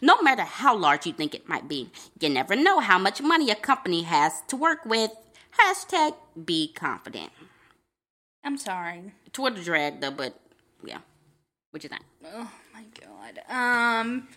No 0.00 0.20
matter 0.22 0.42
how 0.42 0.74
large 0.76 1.06
you 1.06 1.12
think 1.12 1.34
it 1.34 1.48
might 1.48 1.68
be, 1.68 1.90
you 2.18 2.28
never 2.28 2.56
know 2.56 2.80
how 2.80 2.98
much 2.98 3.20
money 3.20 3.50
a 3.50 3.54
company 3.54 4.02
has 4.02 4.42
to 4.48 4.56
work 4.56 4.84
with. 4.84 5.12
Hashtag 5.60 6.16
be 6.44 6.72
confident. 6.72 7.30
I'm 8.42 8.56
sorry. 8.56 9.12
Twitter 9.32 9.62
drag 9.62 10.00
though, 10.00 10.10
but 10.10 10.40
yeah. 10.82 11.02
What 11.70 11.82
you 11.84 11.88
think? 11.88 12.04
Oh 12.24 12.50
my 12.72 12.84
god. 13.00 13.34
Um 13.48 14.28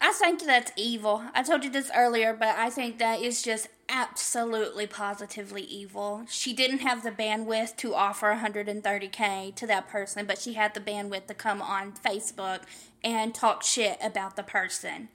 I 0.00 0.12
think 0.12 0.44
that's 0.44 0.72
evil. 0.76 1.22
I 1.34 1.42
told 1.42 1.64
you 1.64 1.70
this 1.70 1.90
earlier, 1.94 2.34
but 2.34 2.56
I 2.56 2.70
think 2.70 2.98
that 2.98 3.20
is 3.20 3.42
just 3.42 3.68
absolutely 3.88 4.86
positively 4.86 5.62
evil. 5.62 6.24
She 6.28 6.52
didn't 6.52 6.78
have 6.78 7.02
the 7.02 7.10
bandwidth 7.10 7.76
to 7.78 7.94
offer 7.94 8.34
130k 8.34 9.54
to 9.54 9.66
that 9.66 9.88
person, 9.88 10.26
but 10.26 10.38
she 10.38 10.54
had 10.54 10.74
the 10.74 10.80
bandwidth 10.80 11.26
to 11.26 11.34
come 11.34 11.60
on 11.62 11.92
Facebook 11.92 12.62
and 13.02 13.34
talk 13.34 13.62
shit 13.62 13.98
about 14.02 14.36
the 14.36 14.42
person. 14.42 15.08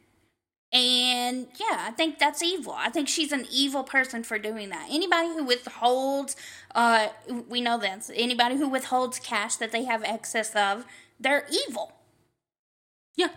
And 0.71 1.47
yeah, 1.59 1.85
I 1.87 1.91
think 1.91 2.19
that's 2.19 2.43
evil. 2.43 2.75
I 2.77 2.89
think 2.89 3.07
she's 3.07 3.31
an 3.31 3.47
evil 3.51 3.83
person 3.83 4.23
for 4.23 4.37
doing 4.37 4.69
that. 4.69 4.87
Anybody 4.91 5.29
who 5.29 5.43
withholds, 5.43 6.35
uh, 6.75 7.07
we 7.49 7.59
know 7.59 7.79
this. 7.79 8.11
Anybody 8.13 8.57
who 8.57 8.69
withholds 8.69 9.17
cash 9.17 9.55
that 9.55 9.71
they 9.71 9.85
have 9.85 10.03
excess 10.03 10.55
of, 10.55 10.85
they're 11.19 11.47
evil. 11.67 11.93
Yeah, 13.15 13.29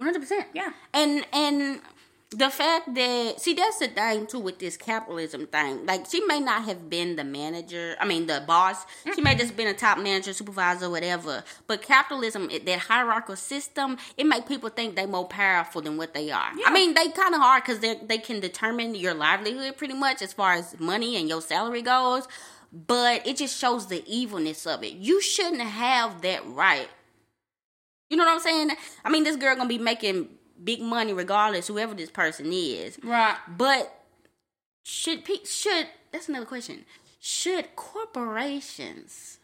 one 0.00 0.06
hundred 0.08 0.20
percent. 0.20 0.46
Yeah. 0.54 0.70
and 0.92 1.24
and 1.32 1.80
the 2.32 2.48
fact 2.48 2.94
that 2.94 3.40
see 3.40 3.54
that's 3.54 3.80
the 3.80 3.88
thing 3.88 4.24
too 4.24 4.38
with 4.38 4.60
this 4.60 4.76
capitalism 4.76 5.48
thing. 5.48 5.84
Like 5.84 6.06
she 6.08 6.24
may 6.26 6.38
not 6.38 6.62
have 6.64 6.88
been 6.88 7.16
the 7.16 7.24
manager. 7.24 7.96
I 8.00 8.04
mean 8.06 8.26
the 8.26 8.42
boss. 8.46 8.86
She 9.14 9.20
may 9.20 9.34
just 9.34 9.56
been 9.56 9.66
a 9.66 9.74
top 9.74 9.98
manager, 9.98 10.32
supervisor, 10.32 10.88
whatever. 10.88 11.42
But 11.66 11.82
capitalism, 11.82 12.48
it- 12.50 12.66
that 12.66 12.78
hierarchical 12.78 13.34
system, 13.34 13.98
it 14.16 14.26
make 14.26 14.46
people 14.46 14.68
think 14.68 14.94
they 14.94 15.06
more 15.06 15.26
powerful 15.26 15.82
than 15.82 15.96
what 15.96 16.14
they 16.14 16.30
are. 16.30 16.52
I 16.64 16.72
mean 16.72 16.94
they 16.94 17.08
kind 17.08 17.34
of 17.34 17.40
are 17.40 17.60
because 17.60 17.80
they 17.80 17.96
they 17.96 18.18
can 18.18 18.38
determine 18.38 18.94
your 18.94 19.12
livelihood 19.14 19.76
pretty 19.76 19.94
much 19.94 20.22
as 20.22 20.32
far 20.32 20.52
as 20.52 20.78
money 20.78 21.16
and 21.16 21.28
your 21.28 21.42
salary 21.42 21.82
goes. 21.82 22.28
But 22.72 23.26
it 23.26 23.38
just 23.38 23.58
shows 23.58 23.88
the 23.88 24.04
evilness 24.06 24.64
of 24.68 24.84
it. 24.84 24.92
You 24.92 25.20
shouldn't 25.20 25.62
have 25.62 26.22
that 26.22 26.46
right. 26.46 26.88
You 28.10 28.16
know 28.16 28.24
what 28.24 28.34
I'm 28.34 28.40
saying? 28.40 28.70
I 29.04 29.10
mean, 29.10 29.24
this 29.24 29.36
girl 29.36 29.56
gonna 29.56 29.68
be 29.68 29.78
making 29.78 30.28
big 30.62 30.82
money 30.82 31.12
regardless, 31.12 31.68
whoever 31.68 31.94
this 31.94 32.10
person 32.10 32.52
is. 32.52 32.98
Right. 33.02 33.36
But 33.48 34.04
should 34.84 35.24
pe- 35.24 35.44
should 35.44 35.86
that's 36.12 36.28
another 36.28 36.46
question? 36.46 36.84
Should 37.20 37.76
corporations 37.76 39.38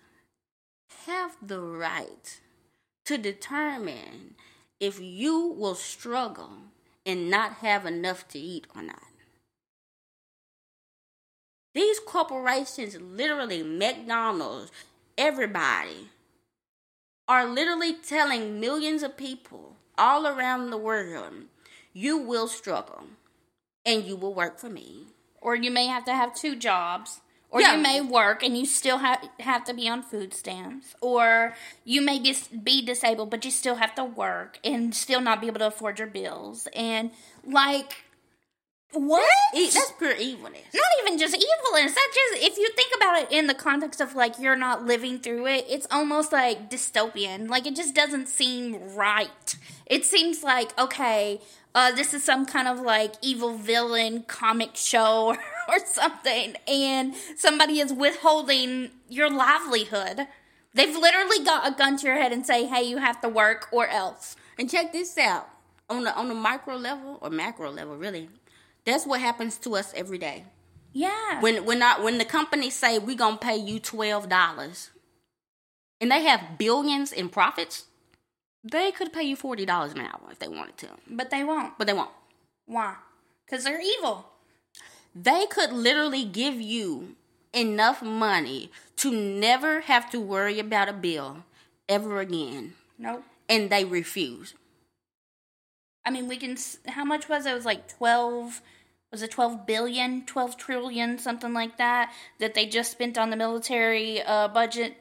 have 1.07 1.37
the 1.40 1.61
right 1.61 2.40
to 3.05 3.16
determine 3.16 4.35
if 4.81 5.00
you 5.00 5.55
will 5.57 5.76
struggle 5.76 6.50
and 7.05 7.31
not 7.31 7.55
have 7.59 7.87
enough 7.87 8.26
to 8.29 8.38
eat 8.38 8.66
or 8.74 8.83
not? 8.83 9.02
These 11.74 12.00
corporations, 12.00 12.98
literally 12.98 13.62
McDonald's, 13.62 14.72
everybody, 15.18 16.09
are 17.28 17.46
literally 17.46 17.92
telling 17.94 18.60
millions 18.60 19.02
of 19.02 19.16
people 19.16 19.76
all 19.98 20.26
around 20.26 20.70
the 20.70 20.76
world, 20.76 21.34
you 21.92 22.16
will 22.16 22.48
struggle 22.48 23.04
and 23.84 24.04
you 24.04 24.16
will 24.16 24.34
work 24.34 24.58
for 24.58 24.68
me. 24.68 25.06
Or 25.40 25.54
you 25.54 25.70
may 25.70 25.86
have 25.86 26.04
to 26.06 26.12
have 26.12 26.34
two 26.34 26.56
jobs. 26.56 27.20
Or 27.48 27.60
Yeah. 27.60 27.76
you 27.76 27.82
may 27.82 28.00
work 28.00 28.42
and 28.42 28.58
you 28.58 28.66
still 28.66 28.98
have 28.98 29.26
have 29.40 29.64
to 29.64 29.72
be 29.74 29.88
on 29.88 30.02
food 30.02 30.34
stamps. 30.34 30.94
Or 31.00 31.54
you 31.84 32.02
may 32.02 32.18
dis- 32.18 32.48
be 32.48 32.82
disabled, 32.82 33.30
but 33.30 33.44
you 33.44 33.50
still 33.52 33.76
have 33.76 33.94
to 33.94 34.04
work 34.04 34.58
and 34.64 34.94
still 34.94 35.20
not 35.20 35.40
be 35.40 35.46
able 35.46 35.60
to 35.60 35.68
afford 35.68 35.98
your 36.00 36.08
bills. 36.08 36.66
And 36.74 37.12
like, 37.44 38.05
what? 38.96 39.28
E- 39.54 39.70
That's 39.70 39.92
pure 39.92 40.12
evilness. 40.14 40.62
not 40.74 40.85
even 41.02 41.18
just 41.18 41.35
evilness. 41.35 41.94
That 41.94 42.11
just 42.14 42.44
if 42.44 42.59
you 42.59 42.68
think 42.76 42.92
about 42.96 43.22
it 43.22 43.32
in 43.32 43.46
the 43.46 43.54
context 43.54 44.00
of 44.00 44.14
like 44.14 44.38
you're 44.38 44.56
not 44.56 44.85
living 44.85 45.18
through 45.18 45.46
it, 45.46 45.64
it's 45.68 45.87
almost 45.90 46.32
like 46.32 46.70
dystopian. 46.70 47.48
Like 47.48 47.66
it 47.66 47.76
just 47.76 47.94
doesn't 47.94 48.28
seem 48.28 48.94
right. 48.94 49.56
It 49.87 50.04
seems 50.04 50.42
like 50.42 50.76
okay, 50.78 51.40
uh, 51.74 51.92
this 51.92 52.14
is 52.14 52.24
some 52.24 52.46
kind 52.46 52.66
of 52.68 52.80
like 52.80 53.14
evil 53.22 53.56
villain 53.56 54.22
comic 54.24 54.70
show 54.76 55.26
or, 55.28 55.38
or 55.68 55.78
something, 55.87 56.56
and 56.66 57.14
somebody 57.37 57.80
is 57.80 57.92
withholding 57.92 58.90
your 59.09 59.30
livelihood. 59.30 60.26
They've 60.74 60.94
literally 60.96 61.42
got 61.44 61.66
a 61.66 61.74
gun 61.74 61.96
to 61.98 62.06
your 62.06 62.16
head 62.16 62.32
and 62.32 62.46
say, 62.46 62.66
"Hey, 62.66 62.82
you 62.82 62.98
have 62.98 63.20
to 63.22 63.28
work 63.28 63.68
or 63.72 63.87
else." 63.88 64.37
And 64.59 64.70
check 64.70 64.92
this 64.92 65.16
out. 65.18 65.48
On 65.88 66.02
the 66.02 66.14
on 66.16 66.28
the 66.28 66.35
micro 66.35 66.76
level 66.76 67.18
or 67.22 67.30
macro 67.30 67.70
level, 67.70 67.96
really. 67.96 68.28
That's 68.87 69.05
what 69.05 69.20
happens 69.20 69.59
to 69.59 69.75
us 69.75 69.92
every 69.94 70.18
day. 70.18 70.44
Yeah. 70.92 71.40
When 71.40 71.64
when 71.66 71.79
not 71.79 72.03
when 72.03 72.18
the 72.18 72.25
companies 72.25 72.75
say 72.75 72.99
we're 72.99 73.16
gonna 73.16 73.37
pay 73.37 73.57
you 73.57 73.79
twelve 73.81 74.29
dollars 74.29 74.90
and 76.01 76.11
they 76.11 76.22
have 76.22 76.57
billions 76.57 77.12
in 77.12 77.29
profits, 77.29 77.85
they 78.64 78.90
could 78.92 79.12
pay 79.12 79.25
you 79.25 79.37
forty 79.37 79.66
dollars 79.66 79.92
an 79.92 80.01
hour 80.01 80.20
if 80.31 80.38
they 80.38 80.49
wanted 80.49 80.79
to. 80.79 80.88
but 81.11 81.31
they 81.31 81.44
won't. 81.44 81.77
But 81.77 81.87
they 81.87 81.92
won't. 81.92 82.11
Why? 82.66 82.96
Because 83.44 83.64
they're 83.64 83.81
evil. 83.81 84.27
They 85.14 85.46
could 85.46 85.72
literally 85.72 86.25
give 86.25 86.61
you 86.61 87.16
enough 87.53 88.03
money 88.03 88.70
to 88.96 89.11
never 89.12 89.81
have 89.83 90.11
to 90.11 90.20
worry 90.20 90.59
about 90.59 90.88
a 90.88 90.92
bill 90.92 91.44
ever 91.88 92.20
again. 92.20 92.75
Nope. 92.99 93.22
And 93.49 93.70
they 93.70 93.85
refuse. 93.85 94.55
I 96.05 96.11
mean, 96.11 96.29
we 96.29 96.37
can. 96.37 96.57
How 96.88 97.05
much 97.05 97.29
was 97.29 97.46
it? 97.46 97.51
It 97.51 97.55
was 97.55 97.64
like 97.64 97.88
twelve. 97.88 98.62
Was 99.12 99.22
it 99.22 99.30
twelve 99.30 99.66
billion, 99.66 100.26
twelve 100.26 100.56
trillion, 100.56 101.18
something 101.18 101.52
like 101.52 101.78
that? 101.78 102.12
That 102.38 102.54
they 102.54 102.66
just 102.66 102.90
spent 102.90 103.16
on 103.16 103.30
the 103.30 103.36
military 103.36 104.20
uh, 104.22 104.48
budget. 104.48 104.96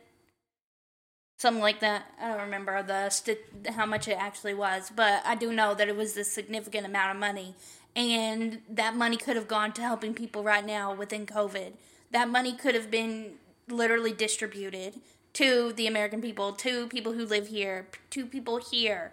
Something 1.37 1.61
like 1.61 1.81
that. 1.81 2.05
I 2.21 2.29
don't 2.29 2.41
remember 2.41 2.81
the 2.81 3.09
st- 3.09 3.39
how 3.71 3.85
much 3.85 4.07
it 4.07 4.17
actually 4.17 4.53
was, 4.53 4.91
but 4.95 5.21
I 5.25 5.35
do 5.35 5.51
know 5.51 5.73
that 5.73 5.89
it 5.89 5.95
was 5.97 6.15
a 6.15 6.23
significant 6.23 6.85
amount 6.85 7.11
of 7.11 7.19
money, 7.19 7.55
and 7.95 8.61
that 8.69 8.95
money 8.95 9.17
could 9.17 9.35
have 9.35 9.47
gone 9.47 9.73
to 9.73 9.81
helping 9.81 10.13
people 10.13 10.43
right 10.43 10.65
now 10.65 10.93
within 10.93 11.25
COVID. 11.25 11.73
That 12.11 12.29
money 12.29 12.53
could 12.53 12.73
have 12.73 12.89
been 12.89 13.33
literally 13.67 14.13
distributed 14.13 15.01
to 15.33 15.73
the 15.73 15.87
American 15.87 16.21
people, 16.21 16.53
to 16.53 16.87
people 16.87 17.11
who 17.11 17.25
live 17.25 17.47
here, 17.47 17.87
to 18.11 18.25
people 18.25 18.57
here. 18.57 19.11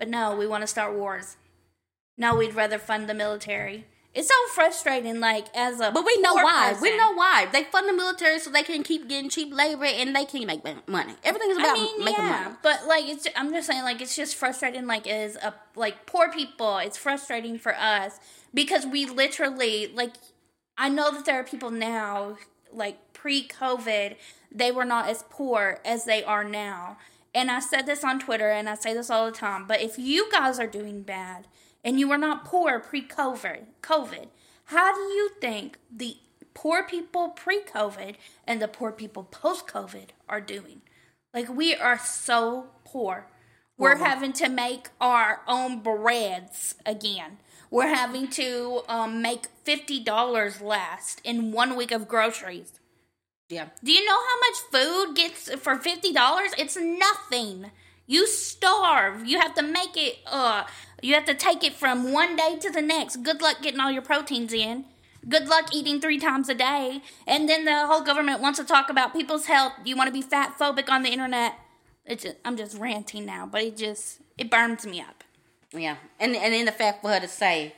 But 0.00 0.08
no, 0.08 0.34
we 0.34 0.48
want 0.48 0.62
to 0.62 0.66
start 0.66 0.94
wars. 0.94 1.36
No, 2.18 2.34
we'd 2.34 2.54
rather 2.54 2.78
fund 2.78 3.08
the 3.08 3.14
military. 3.14 3.86
It's 4.14 4.28
so 4.28 4.34
frustrating, 4.54 5.20
like 5.20 5.46
as 5.54 5.80
a 5.80 5.90
But 5.90 6.04
we 6.04 6.20
know 6.20 6.34
why. 6.34 6.76
We 6.80 6.94
know 6.96 7.14
why. 7.14 7.48
They 7.50 7.64
fund 7.64 7.88
the 7.88 7.94
military 7.94 8.38
so 8.40 8.50
they 8.50 8.62
can 8.62 8.82
keep 8.82 9.08
getting 9.08 9.30
cheap 9.30 9.54
labor 9.54 9.86
and 9.86 10.14
they 10.14 10.26
can 10.26 10.46
make 10.46 10.62
money. 10.86 11.14
Everything 11.24 11.50
is 11.50 11.56
about 11.56 11.78
I 11.78 11.80
mean, 11.80 12.04
making 12.04 12.24
yeah, 12.24 12.42
money. 12.44 12.56
but 12.62 12.86
like 12.86 13.06
it's. 13.06 13.26
I'm 13.34 13.50
just 13.52 13.66
saying, 13.66 13.84
like 13.84 14.02
it's 14.02 14.14
just 14.14 14.36
frustrating. 14.36 14.86
Like 14.86 15.06
as 15.06 15.36
a 15.36 15.54
like 15.76 16.04
poor 16.04 16.30
people, 16.30 16.76
it's 16.78 16.98
frustrating 16.98 17.58
for 17.58 17.74
us 17.74 18.18
because 18.52 18.86
we 18.86 19.06
literally 19.06 19.90
like. 19.94 20.12
I 20.76 20.88
know 20.88 21.10
that 21.12 21.24
there 21.24 21.38
are 21.38 21.44
people 21.44 21.70
now, 21.70 22.38
like 22.72 23.12
pre-COVID, 23.12 24.16
they 24.50 24.72
were 24.72 24.86
not 24.86 25.08
as 25.08 25.22
poor 25.30 25.80
as 25.84 26.06
they 26.06 26.24
are 26.24 26.44
now. 26.44 26.96
And 27.34 27.50
I 27.50 27.60
said 27.60 27.82
this 27.82 28.02
on 28.04 28.18
Twitter, 28.18 28.50
and 28.50 28.68
I 28.68 28.74
say 28.74 28.92
this 28.92 29.10
all 29.10 29.26
the 29.26 29.32
time. 29.36 29.66
But 29.66 29.80
if 29.80 29.98
you 29.98 30.30
guys 30.30 30.58
are 30.58 30.66
doing 30.66 31.02
bad 31.02 31.46
and 31.84 31.98
you 31.98 32.08
were 32.08 32.18
not 32.18 32.44
poor 32.44 32.78
pre-COVID, 32.78 33.64
COVID, 33.82 34.28
how 34.66 34.94
do 34.94 35.00
you 35.00 35.30
think 35.40 35.78
the 35.94 36.16
poor 36.54 36.82
people 36.82 37.30
pre-COVID 37.30 38.16
and 38.46 38.60
the 38.60 38.68
poor 38.68 38.92
people 38.92 39.24
post-COVID 39.24 40.08
are 40.28 40.40
doing. 40.40 40.82
Like 41.32 41.48
we 41.48 41.74
are 41.74 41.98
so 41.98 42.66
poor. 42.84 43.26
We're 43.78 43.96
Well, 43.96 44.04
having 44.04 44.32
to 44.34 44.48
make 44.48 44.88
our 45.00 45.40
own 45.48 45.80
breads 45.80 46.74
again. 46.84 47.38
We're 47.70 47.94
having 47.94 48.28
to 48.28 48.82
um, 48.86 49.22
make 49.22 49.46
fifty 49.64 49.98
dollars 49.98 50.60
last 50.60 51.22
in 51.24 51.52
one 51.52 51.74
week 51.74 51.90
of 51.90 52.06
groceries. 52.06 52.78
Yeah. 53.48 53.68
Do 53.82 53.92
you 53.92 54.04
know 54.04 54.18
how 54.28 54.38
much 54.40 54.58
food 54.70 55.16
gets 55.16 55.54
for 55.54 55.76
fifty 55.78 56.12
dollars? 56.12 56.50
It's 56.58 56.76
nothing. 56.76 57.70
You 58.06 58.26
starve. 58.26 59.24
You 59.24 59.40
have 59.40 59.54
to 59.54 59.62
make 59.62 59.96
it. 59.96 60.18
Uh, 60.26 60.64
you 61.02 61.14
have 61.14 61.24
to 61.26 61.34
take 61.34 61.64
it 61.64 61.74
from 61.74 62.12
one 62.12 62.36
day 62.36 62.56
to 62.60 62.70
the 62.70 62.80
next. 62.80 63.16
Good 63.22 63.42
luck 63.42 63.56
getting 63.60 63.80
all 63.80 63.90
your 63.90 64.02
proteins 64.02 64.52
in. 64.52 64.86
Good 65.28 65.48
luck 65.48 65.74
eating 65.74 66.00
three 66.00 66.18
times 66.18 66.48
a 66.48 66.54
day. 66.54 67.02
And 67.26 67.48
then 67.48 67.64
the 67.64 67.86
whole 67.86 68.02
government 68.02 68.40
wants 68.40 68.58
to 68.58 68.64
talk 68.64 68.88
about 68.88 69.12
people's 69.12 69.46
health. 69.46 69.72
You 69.84 69.96
want 69.96 70.08
to 70.08 70.12
be 70.12 70.22
fat 70.22 70.56
phobic 70.58 70.88
on 70.88 71.02
the 71.02 71.10
internet. 71.10 71.54
It's 72.04 72.24
just, 72.24 72.36
I'm 72.44 72.56
just 72.56 72.78
ranting 72.78 73.26
now, 73.26 73.46
but 73.46 73.62
it 73.62 73.76
just 73.76 74.20
it 74.38 74.50
burns 74.50 74.86
me 74.86 75.00
up. 75.00 75.22
Yeah, 75.72 75.96
and 76.18 76.34
and 76.34 76.52
then 76.52 76.64
the 76.64 76.72
fact 76.72 77.02
for 77.02 77.10
her 77.10 77.20
to 77.20 77.28
say, 77.28 77.74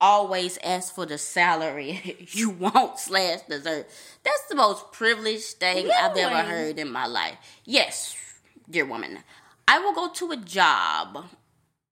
always 0.00 0.58
ask 0.64 0.94
for 0.94 1.06
the 1.06 1.18
salary 1.18 2.26
you 2.30 2.50
want 2.50 2.98
slash 2.98 3.42
dessert. 3.48 3.86
That's 4.24 4.46
the 4.48 4.56
most 4.56 4.92
privileged 4.92 5.58
thing 5.58 5.90
I've 5.90 6.16
ever 6.16 6.38
heard 6.38 6.78
in 6.78 6.90
my 6.90 7.06
life. 7.06 7.36
Yes, 7.64 8.16
dear 8.68 8.84
woman, 8.84 9.18
I 9.68 9.78
will 9.78 9.94
go 9.94 10.08
to 10.08 10.32
a 10.32 10.36
job 10.36 11.26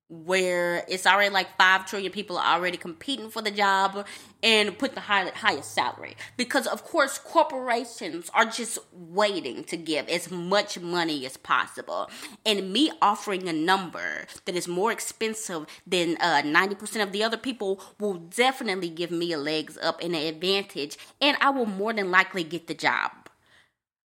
where 0.08 0.84
it's 0.88 1.06
already 1.06 1.30
like 1.30 1.56
five 1.58 1.84
trillion 1.86 2.12
people 2.12 2.38
are 2.38 2.56
already 2.56 2.76
competing 2.76 3.28
for 3.28 3.42
the 3.42 3.50
job 3.50 4.06
and 4.42 4.78
put 4.78 4.94
the 4.94 5.00
high, 5.00 5.28
highest 5.30 5.72
salary. 5.72 6.16
Because 6.36 6.66
of 6.66 6.84
course 6.84 7.18
corporations 7.18 8.30
are 8.32 8.44
just 8.44 8.78
waiting 8.92 9.64
to 9.64 9.76
give 9.76 10.08
as 10.08 10.30
much 10.30 10.78
money 10.78 11.26
as 11.26 11.36
possible. 11.36 12.08
And 12.44 12.72
me 12.72 12.92
offering 13.02 13.48
a 13.48 13.52
number 13.52 14.26
that 14.44 14.54
is 14.54 14.68
more 14.68 14.92
expensive 14.92 15.66
than 15.86 16.16
uh, 16.20 16.42
90% 16.42 17.02
of 17.02 17.10
the 17.10 17.24
other 17.24 17.36
people 17.36 17.80
will 17.98 18.14
definitely 18.14 18.90
give 18.90 19.10
me 19.10 19.32
a 19.32 19.38
legs 19.38 19.76
up 19.82 20.00
and 20.02 20.14
an 20.14 20.22
advantage 20.22 20.96
and 21.20 21.36
i 21.40 21.50
will 21.50 21.66
more 21.66 21.92
than 21.92 22.10
likely 22.10 22.44
get 22.44 22.66
the 22.66 22.74
job. 22.74 23.10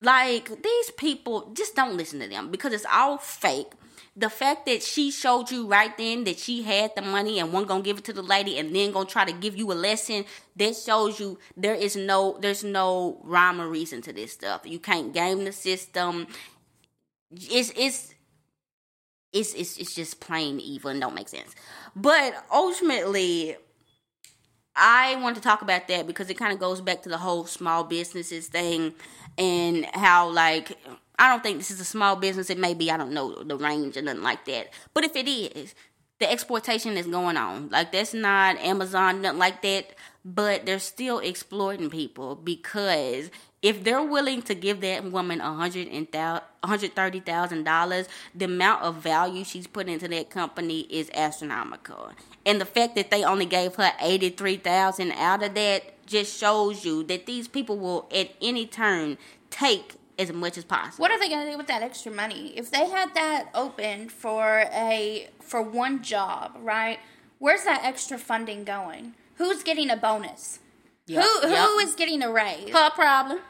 Like 0.03 0.63
these 0.63 0.91
people, 0.93 1.51
just 1.55 1.75
don't 1.75 1.97
listen 1.97 2.21
to 2.21 2.29
them 2.29 2.51
because 2.51 2.73
it's 2.73 2.87
all 2.91 3.19
fake. 3.19 3.73
The 4.19 4.31
fact 4.31 4.65
that 4.65 4.83
she 4.83 5.11
showed 5.11 5.51
you 5.51 5.67
right 5.67 5.97
then 5.99 6.25
that 6.25 6.39
she 6.39 6.63
had 6.63 6.93
the 6.97 7.03
money 7.03 7.39
and 7.39 7.53
one 7.53 7.65
gonna 7.65 7.83
give 7.83 7.99
it 7.99 8.05
to 8.05 8.15
the 8.15 8.23
lady 8.23 8.59
and 8.59 8.75
then 8.75 8.91
gonna 8.91 9.07
try 9.07 9.27
to 9.27 9.33
give 9.33 9.57
you 9.57 9.71
a 9.73 9.75
lesson, 9.75 10.25
that 10.57 10.75
shows 10.75 11.21
you 11.21 11.39
there 11.57 11.75
is 11.75 11.97
no 11.97 12.39
there's 12.41 12.65
no 12.65 13.21
rhyme 13.23 13.61
or 13.61 13.69
reason 13.69 14.01
to 14.03 14.13
this 14.13 14.33
stuff. 14.33 14.63
You 14.65 14.79
can't 14.79 15.13
game 15.13 15.45
the 15.45 15.53
system. 15.53 16.27
It's 17.31 17.73
it's 17.77 18.15
it's 19.33 19.55
it's, 19.55 19.77
it's 19.77 19.95
just 19.95 20.21
plain 20.21 20.61
evil 20.61 20.91
and 20.91 21.01
don't 21.01 21.15
make 21.15 21.29
sense. 21.29 21.55
But 21.95 22.35
ultimately, 22.51 23.57
I 24.75 25.17
want 25.17 25.37
to 25.37 25.43
talk 25.43 25.63
about 25.63 25.89
that 25.89 26.07
because 26.07 26.31
it 26.31 26.35
kind 26.35 26.53
of 26.53 26.59
goes 26.59 26.81
back 26.81 27.03
to 27.03 27.09
the 27.09 27.19
whole 27.19 27.47
small 27.47 27.85
businesses 27.85 28.49
thing 28.49 28.95
and 29.39 29.87
how 29.95 30.29
like 30.31 30.77
I 31.19 31.29
don't 31.31 31.43
think 31.43 31.59
this 31.59 31.71
is 31.71 31.81
a 31.81 31.85
small 31.85 32.17
business. 32.17 32.51
It 32.51 32.59
may 32.59 32.75
be 32.75 32.91
I 32.91 32.97
don't 32.97 33.13
know 33.13 33.43
the 33.43 33.57
range 33.57 33.97
or 33.97 34.03
nothing 34.03 34.23
like 34.23 34.45
that. 34.47 34.69
But 34.93 35.05
if 35.05 35.17
it 35.17 35.29
is, 35.29 35.75
the 36.19 36.31
exploitation 36.31 36.97
is 36.97 37.07
going 37.07 37.37
on. 37.37 37.69
Like 37.71 37.93
that's 37.93 38.15
not 38.15 38.59
Amazon, 38.59 39.23
nothing 39.23 39.39
like 39.39 39.63
that. 39.63 39.95
But 40.25 40.67
they're 40.67 40.79
still 40.79 41.21
exploiting 41.21 41.89
people 41.89 42.35
because 42.35 43.31
if 43.63 43.83
they're 43.85 44.03
willing 44.03 44.43
to 44.43 44.55
give 44.55 44.81
that 44.81 45.05
woman 45.05 45.41
a 45.41 45.55
hundred 45.55 45.89
and 45.89 46.07
hundred 46.65 46.95
thirty 46.95 47.21
thousand 47.21 47.65
dollars, 47.65 48.09
the 48.35 48.45
amount 48.45 48.83
of 48.83 48.97
value 48.97 49.45
she's 49.45 49.67
put 49.67 49.89
into 49.89 50.09
that 50.09 50.31
company 50.31 50.81
is 50.83 51.11
astronomical. 51.15 52.11
And 52.45 52.61
the 52.61 52.67
fact 52.67 52.95
that 52.97 53.11
they 53.11 53.25
only 53.25 53.47
gave 53.47 53.77
her 53.77 53.93
eighty 54.01 54.31
three 54.31 54.57
thousand 54.57 55.13
out 55.13 55.43
of 55.43 55.55
that 55.55 56.05
just 56.07 56.39
shows 56.39 56.85
you 56.85 57.03
that 57.05 57.27
these 57.27 57.49
people 57.49 57.79
will 57.79 58.09
at 58.15 58.31
any 58.41 58.67
turn 58.67 59.19
take 59.51 59.95
as 60.19 60.33
much 60.33 60.57
as 60.59 60.65
possible. 60.65 61.03
What 61.03 61.11
are 61.11 61.19
they 61.19 61.29
going 61.29 61.45
to 61.45 61.51
do 61.53 61.59
with 61.59 61.67
that 61.69 61.83
extra 61.83 62.13
money? 62.13 62.53
If 62.57 62.71
they 62.71 62.89
had 62.89 63.15
that 63.15 63.49
open 63.55 64.09
for 64.09 64.65
a 64.73 65.29
for 65.41 65.63
one 65.63 66.03
job, 66.03 66.57
right? 66.61 66.99
Where's 67.39 67.65
that 67.65 67.83
extra 67.85 68.19
funding 68.19 68.65
going? 68.65 69.15
Who's 69.37 69.63
getting 69.63 69.91
a 69.91 69.97
bonus? 69.97 70.61
Yep, 71.07 71.23
who 71.23 71.49
yep. 71.49 71.69
who 71.69 71.79
is 71.79 71.95
getting 71.95 72.23
a 72.23 72.31
raise? 72.33 72.71
her 72.71 72.91
problem? 72.91 73.41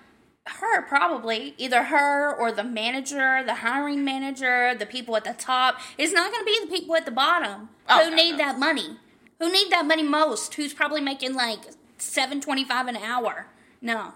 her 0.48 0.80
probably 0.82 1.54
either 1.58 1.82
her 1.82 2.32
or 2.32 2.52
the 2.52 2.62
manager 2.62 3.42
the 3.44 3.54
hiring 3.56 4.04
manager 4.04 4.76
the 4.76 4.86
people 4.86 5.16
at 5.16 5.24
the 5.24 5.32
top 5.32 5.80
it's 5.98 6.12
not 6.12 6.30
going 6.30 6.40
to 6.40 6.46
be 6.46 6.60
the 6.64 6.70
people 6.70 6.94
at 6.94 7.04
the 7.04 7.10
bottom 7.10 7.68
Oh, 7.88 8.04
who 8.04 8.10
no, 8.10 8.16
need 8.16 8.30
no. 8.32 8.38
that 8.38 8.56
money 8.56 8.96
who 9.40 9.50
need 9.50 9.70
that 9.72 9.84
money 9.86 10.04
most 10.04 10.54
who's 10.54 10.72
probably 10.72 11.00
making 11.00 11.34
like 11.34 11.62
725 11.98 12.86
an 12.86 12.96
hour 12.96 13.46
no. 13.80 14.12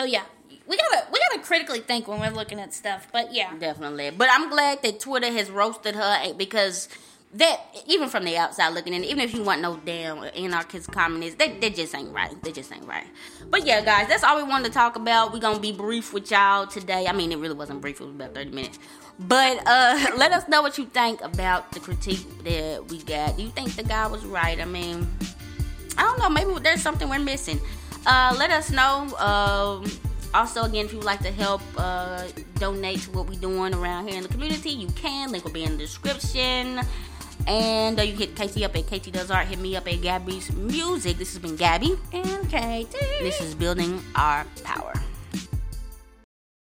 So 0.00 0.06
yeah 0.06 0.22
we 0.66 0.76
gotta 0.78 1.06
we 1.12 1.18
gotta 1.28 1.42
critically 1.42 1.80
think 1.80 2.08
when 2.08 2.20
we're 2.20 2.30
looking 2.30 2.58
at 2.58 2.72
stuff 2.72 3.06
but 3.12 3.34
yeah 3.34 3.54
Definitely. 3.58 4.10
But 4.10 4.28
I'm 4.30 4.48
glad 4.48 4.82
that 4.82 5.00
Twitter 5.00 5.30
has 5.30 5.50
roasted 5.50 5.94
her 5.94 6.18
eh, 6.22 6.32
because 6.32 6.88
that 7.34 7.60
even 7.86 8.08
from 8.08 8.24
the 8.24 8.36
outside 8.36 8.70
looking 8.70 8.94
in, 8.94 9.04
even 9.04 9.20
if 9.20 9.34
you 9.34 9.42
want 9.42 9.60
no 9.60 9.76
damn 9.84 10.24
anarchist 10.34 10.90
communists, 10.90 11.36
that 11.38 11.60
that 11.60 11.74
just 11.74 11.94
ain't 11.94 12.12
right. 12.14 12.40
They 12.42 12.52
just 12.52 12.72
ain't 12.72 12.86
right. 12.86 13.06
But 13.50 13.66
yeah, 13.66 13.84
guys, 13.84 14.08
that's 14.08 14.24
all 14.24 14.36
we 14.36 14.42
wanted 14.42 14.68
to 14.68 14.70
talk 14.72 14.96
about. 14.96 15.32
We're 15.32 15.40
gonna 15.40 15.60
be 15.60 15.72
brief 15.72 16.14
with 16.14 16.30
y'all 16.30 16.66
today. 16.66 17.06
I 17.06 17.12
mean 17.12 17.30
it 17.32 17.38
really 17.38 17.54
wasn't 17.54 17.82
brief, 17.82 18.00
it 18.00 18.04
was 18.04 18.14
about 18.14 18.34
30 18.34 18.50
minutes. 18.52 18.78
But 19.18 19.58
uh 19.66 20.12
let 20.16 20.32
us 20.32 20.48
know 20.48 20.62
what 20.62 20.78
you 20.78 20.86
think 20.86 21.20
about 21.20 21.72
the 21.72 21.80
critique 21.80 22.26
that 22.44 22.86
we 22.88 23.02
got. 23.02 23.36
Do 23.36 23.42
you 23.42 23.50
think 23.50 23.76
the 23.76 23.82
guy 23.82 24.06
was 24.06 24.24
right? 24.24 24.58
I 24.60 24.64
mean 24.64 25.06
I 25.98 26.02
don't 26.02 26.18
know, 26.18 26.30
maybe 26.30 26.58
there's 26.60 26.80
something 26.80 27.08
we're 27.08 27.18
missing. 27.18 27.60
Uh, 28.06 28.34
let 28.38 28.50
us 28.50 28.70
know. 28.70 29.08
Um, 29.18 29.90
also, 30.32 30.62
again, 30.64 30.86
if 30.86 30.92
you 30.92 30.98
would 30.98 31.06
like 31.06 31.20
to 31.20 31.32
help 31.32 31.62
uh, 31.76 32.24
donate 32.56 33.00
to 33.00 33.10
what 33.10 33.28
we're 33.28 33.40
doing 33.40 33.74
around 33.74 34.08
here 34.08 34.16
in 34.16 34.22
the 34.22 34.28
community, 34.28 34.70
you 34.70 34.88
can. 34.88 35.32
Link 35.32 35.44
will 35.44 35.52
be 35.52 35.64
in 35.64 35.72
the 35.72 35.78
description. 35.78 36.80
And 37.46 37.98
uh, 37.98 38.02
you 38.02 38.14
hit 38.14 38.36
KT 38.36 38.62
up 38.62 38.76
at 38.76 38.86
KT 38.86 39.12
Does 39.12 39.30
Art. 39.30 39.48
Hit 39.48 39.58
me 39.58 39.74
up 39.76 39.88
at 39.88 40.00
Gab 40.02 40.26
Beats 40.26 40.52
Music. 40.52 41.16
This 41.16 41.32
has 41.32 41.38
been 41.38 41.56
Gabby. 41.56 41.96
and 42.12 42.46
KT 42.48 42.92
This 43.20 43.40
is 43.40 43.54
Building 43.54 44.02
Our 44.14 44.46
Power. 44.62 44.92